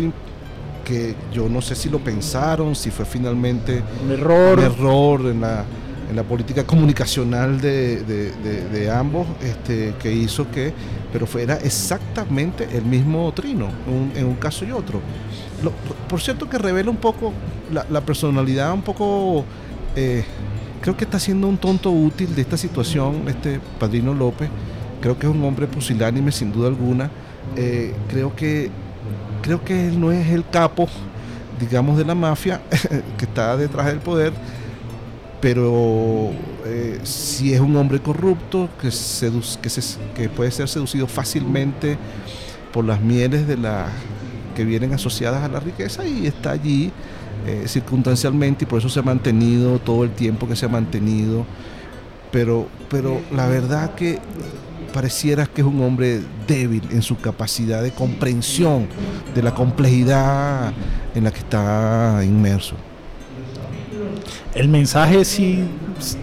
[0.84, 5.42] que yo no sé si lo pensaron, si fue finalmente un error, un error en
[5.42, 5.66] la
[6.10, 10.74] en la política comunicacional de, ambos este, que hizo que,
[11.12, 13.70] pero fuera exactamente el mismo trino
[14.16, 15.02] en un caso y otro.
[16.08, 17.34] por cierto que revela un poco
[17.72, 19.44] la, personalidad, un poco,
[19.96, 20.24] eh,
[20.86, 24.50] creo que está siendo un tonto útil de esta situación, este Padrino López,
[25.02, 27.10] creo que es un hombre pusilánime sin duda alguna,
[27.56, 28.70] eh, creo que
[29.42, 30.88] creo que él no es el capo,
[31.60, 32.62] digamos, de la mafia
[33.18, 34.32] que está detrás del poder,
[35.42, 36.30] pero
[36.68, 38.90] eh, si es un hombre corrupto que,
[40.14, 41.98] que, puede ser seducido fácilmente
[42.72, 43.88] por las mieles de la,
[44.56, 46.92] que vienen asociadas a la riqueza y está allí
[47.46, 51.46] eh, circunstancialmente y por eso se ha mantenido todo el tiempo que se ha mantenido.
[52.32, 54.20] Pero, pero la verdad que
[54.94, 58.88] pareciera que es un hombre débil en su capacidad de comprensión
[59.34, 60.74] de la complejidad
[61.14, 62.76] en la que está inmerso
[64.56, 65.60] el mensaje sí,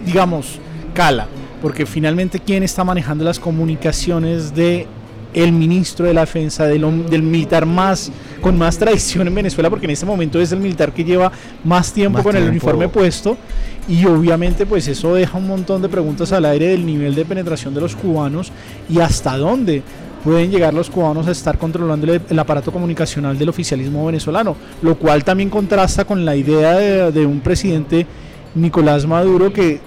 [0.05, 0.59] digamos,
[0.93, 1.27] cala,
[1.61, 4.87] porque finalmente quién está manejando las comunicaciones de
[5.33, 8.11] el ministro de la defensa del, del, militar más
[8.41, 11.31] con más tradición en Venezuela, porque en este momento es el militar que lleva
[11.63, 13.37] más tiempo con el uniforme puesto.
[13.87, 17.73] Y obviamente pues eso deja un montón de preguntas al aire del nivel de penetración
[17.73, 18.51] de los cubanos
[18.89, 19.83] y hasta dónde
[20.23, 25.23] pueden llegar los cubanos a estar controlando el, aparato comunicacional del oficialismo venezolano, lo cual
[25.23, 28.07] también contrasta con la idea de, de un presidente
[28.55, 29.81] Nicolás Maduro que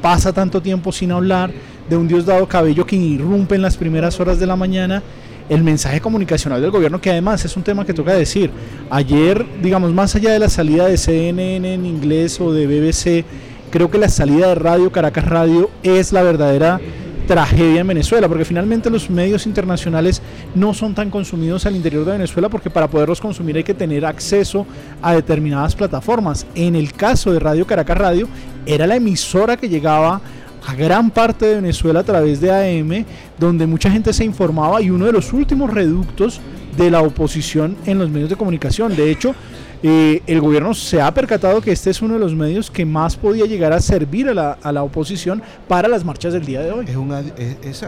[0.00, 1.50] pasa tanto tiempo sin hablar,
[1.88, 5.02] de un Diosdado Cabello que irrumpe en las primeras horas de la mañana
[5.48, 8.50] el mensaje comunicacional del gobierno, que además es un tema que toca decir.
[8.90, 13.24] Ayer, digamos, más allá de la salida de CNN en inglés o de BBC,
[13.70, 16.80] creo que la salida de Radio Caracas Radio es la verdadera
[17.26, 20.20] tragedia en Venezuela, porque finalmente los medios internacionales
[20.54, 24.04] no son tan consumidos al interior de Venezuela, porque para poderlos consumir hay que tener
[24.04, 24.66] acceso
[25.00, 26.46] a determinadas plataformas.
[26.54, 28.28] En el caso de Radio Caracas Radio,
[28.66, 30.20] era la emisora que llegaba
[30.66, 33.04] a gran parte de Venezuela a través de AM,
[33.38, 36.40] donde mucha gente se informaba y uno de los últimos reductos
[36.76, 38.96] de la oposición en los medios de comunicación.
[38.96, 39.34] De hecho,
[39.82, 43.16] eh, el gobierno se ha percatado que este es uno de los medios que más
[43.16, 46.70] podía llegar a servir a la, a la oposición para las marchas del día de
[46.72, 46.86] hoy.
[46.88, 47.84] Es una, es,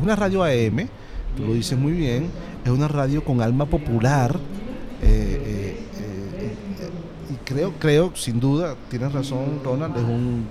[0.00, 0.88] una radio AM,
[1.38, 2.28] lo dices muy bien,
[2.64, 4.36] es una radio con alma popular.
[5.02, 6.54] Eh, eh,
[7.32, 10.46] y creo, creo, sin duda, tienes razón, Ronald, es un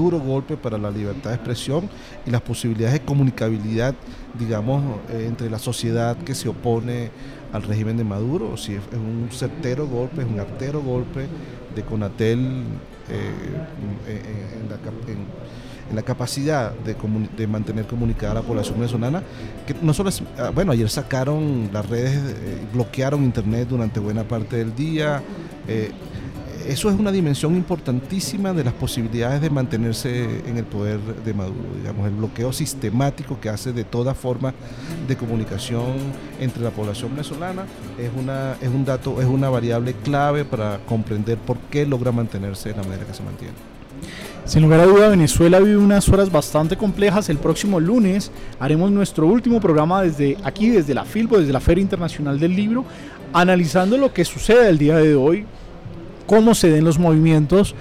[0.00, 1.88] duro golpe para la libertad de expresión
[2.26, 3.94] y las posibilidades de comunicabilidad,
[4.38, 7.10] digamos, eh, entre la sociedad que se opone
[7.52, 11.26] al régimen de Maduro, si es, un certero golpe, es un artero golpe
[11.74, 12.62] de Conatel
[13.10, 14.22] eh,
[15.90, 19.22] en, la, capacidad de, mantener comunicada a la población venezolana,
[19.66, 24.22] que no solo es, ah, bueno, ayer sacaron las redes, eh, bloquearon internet durante buena
[24.24, 25.22] parte del día,
[26.66, 31.68] eso es una dimensión importantísima de las posibilidades de mantenerse en el poder de Maduro,
[31.76, 34.54] digamos, el bloqueo sistemático que hace de toda forma
[35.08, 35.94] de comunicación
[36.38, 37.64] entre la población venezolana
[37.98, 42.70] es una es un dato, es una variable clave para comprender por qué logra mantenerse
[42.70, 43.54] de la manera que se mantiene.
[44.44, 47.28] Sin lugar a duda, Venezuela vive unas horas bastante complejas.
[47.28, 51.82] El próximo lunes haremos nuestro último programa desde aquí, desde la FILBO, desde la Feria
[51.82, 52.84] Internacional del Libro,
[53.32, 55.46] analizando lo que sucede el día de hoy,
[56.30, 57.74] cómo se den los movimientos.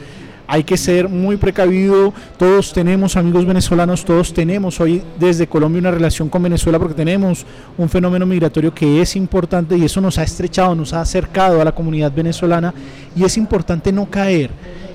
[0.47, 2.11] Hay que ser muy precavido.
[2.35, 7.45] Todos tenemos amigos venezolanos, todos tenemos hoy desde Colombia una relación con Venezuela porque tenemos
[7.77, 11.63] un fenómeno migratorio que es importante y eso nos ha estrechado, nos ha acercado a
[11.63, 12.73] la comunidad venezolana
[13.15, 14.49] y es importante no caer.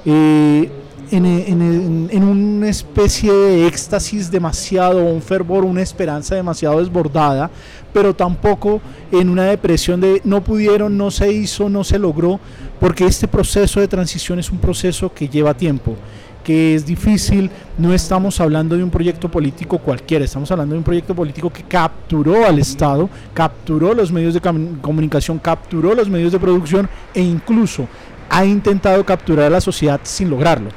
[0.04, 0.68] Eh,
[1.10, 7.50] en, una especie de éxtasis demasiado, un fervor, una esperanza demasiado desbordada,
[7.92, 8.80] pero tampoco
[9.12, 12.40] en una depresión de no pudieron, no se hizo, no se logró,
[12.84, 15.96] porque este proceso de transición es un proceso que lleva tiempo
[16.44, 20.84] que es difícil, no estamos hablando de un proyecto político cualquiera, estamos hablando de un
[20.84, 24.42] proyecto político que capturó al Estado, capturó los medios de
[24.82, 27.88] comunicación, capturó los medios de producción e incluso
[28.28, 30.68] ha intentado capturar a la sociedad sin lograrlo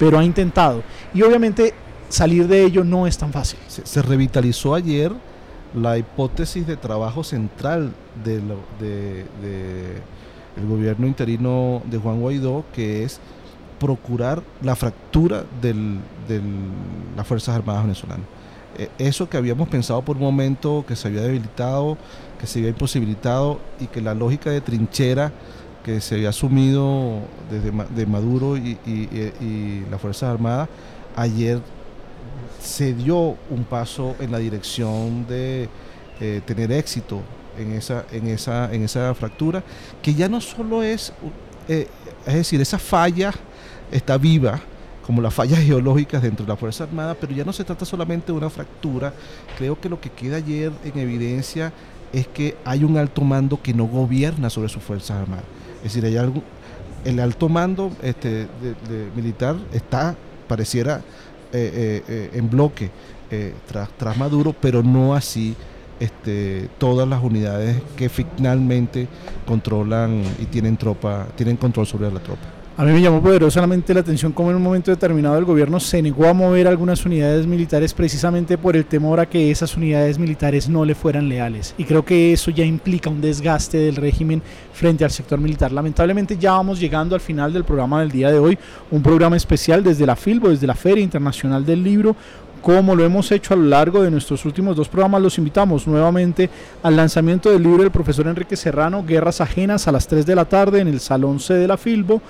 [0.00, 0.82] pero ha intentado.
[1.14, 1.74] Y obviamente
[2.08, 3.60] salir de ello no es tan fácil.
[3.68, 5.12] Se, revitalizó ayer
[5.76, 7.92] la hipótesis de trabajo central
[8.24, 8.42] del
[8.80, 9.26] de,
[10.56, 13.20] el gobierno interino de Juan Guaidó, que es
[13.78, 15.74] procurar la fractura de
[17.16, 18.26] las Fuerzas Armadas venezolanas.
[18.78, 21.98] Eh, eso que habíamos pensado por un momento, que se había debilitado,
[22.38, 25.32] que se había imposibilitado y que la lógica de trinchera
[25.84, 30.68] que se había asumido desde de Maduro y, las Fuerzas Armadas,
[31.16, 31.60] ayer
[32.60, 35.68] se dio un paso en la dirección de
[36.20, 37.20] eh, tener éxito
[37.58, 39.62] en esa, en, esa, en esa fractura,
[40.02, 41.12] que ya no solo es,
[41.68, 41.88] eh,
[42.26, 43.32] es decir, esa falla
[43.90, 44.60] está viva,
[45.06, 48.26] como las fallas geológicas dentro de la Fuerza Armada, pero ya no se trata solamente
[48.26, 49.12] de una fractura.
[49.58, 51.72] Creo que lo que queda ayer en evidencia
[52.12, 55.44] es que hay un alto mando que no gobierna sobre sus Fuerzas Armadas.
[55.78, 56.42] Es decir, hay algo,
[57.04, 58.46] el alto mando este,
[59.16, 60.14] militar está,
[60.46, 61.02] pareciera,
[61.54, 62.90] eh, eh, en bloque
[63.66, 65.56] tras, tras Maduro, pero no así
[66.02, 69.06] este, todas las unidades que finalmente
[69.46, 72.62] controlan y tienen tropa, tienen control sobre la tropa.
[72.74, 76.00] A mí me llamó poderosamente la atención cómo en un momento determinado el gobierno se
[76.00, 80.70] negó a mover algunas unidades militares precisamente por el temor a que esas unidades militares
[80.70, 81.74] no le fueran leales.
[81.76, 84.42] Y creo que eso ya implica un desgaste del régimen
[84.72, 85.70] frente al sector militar.
[85.70, 88.58] Lamentablemente ya vamos llegando al final del programa del día de hoy,
[88.90, 92.16] un programa especial desde la FILBO, desde la Feria Internacional del Libro,
[92.62, 96.48] como lo hemos hecho a lo largo de nuestros últimos dos programas, los invitamos nuevamente
[96.82, 100.44] al lanzamiento del libro del profesor Enrique Serrano, Guerras Ajenas, a las 3 de la
[100.44, 102.22] tarde en el Salón C de la Filbo.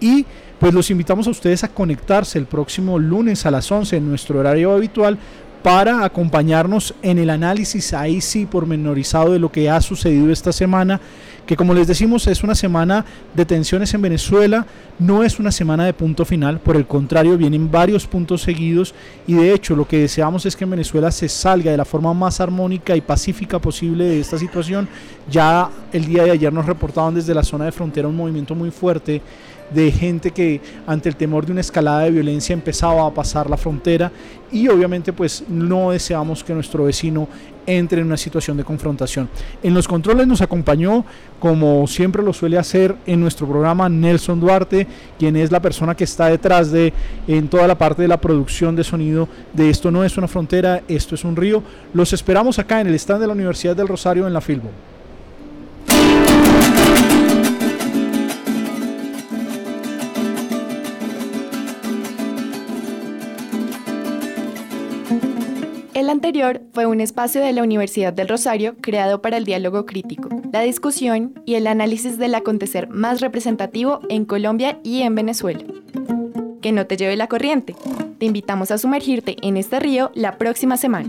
[0.00, 0.24] Y
[0.58, 4.40] pues los invitamos a ustedes a conectarse el próximo lunes a las 11 en nuestro
[4.40, 5.18] horario habitual
[5.62, 11.00] para acompañarnos en el análisis ahí sí pormenorizado de lo que ha sucedido esta semana
[11.46, 14.66] que como les decimos es una semana de tensiones en Venezuela,
[14.98, 18.94] no es una semana de punto final, por el contrario vienen varios puntos seguidos
[19.26, 22.14] y de hecho lo que deseamos es que en Venezuela se salga de la forma
[22.14, 24.88] más armónica y pacífica posible de esta situación.
[25.30, 28.70] Ya el día de ayer nos reportaban desde la zona de frontera un movimiento muy
[28.70, 29.22] fuerte
[29.72, 33.56] de gente que ante el temor de una escalada de violencia empezaba a pasar la
[33.56, 34.12] frontera
[34.52, 37.28] y obviamente pues no deseamos que nuestro vecino
[37.66, 39.28] entre en una situación de confrontación.
[39.62, 41.04] En los controles nos acompañó,
[41.40, 44.86] como siempre lo suele hacer en nuestro programa, Nelson Duarte,
[45.18, 46.92] quien es la persona que está detrás de
[47.26, 50.82] en toda la parte de la producción de sonido de Esto no es una frontera,
[50.88, 51.62] esto es un río.
[51.92, 54.70] Los esperamos acá en el stand de la Universidad del Rosario en la Filbo.
[66.14, 70.60] Anterior fue un espacio de la Universidad del Rosario creado para el diálogo crítico, la
[70.60, 75.64] discusión y el análisis del acontecer más representativo en Colombia y en Venezuela.
[76.62, 77.74] Que no te lleve la corriente.
[78.18, 81.08] Te invitamos a sumergirte en este río la próxima semana.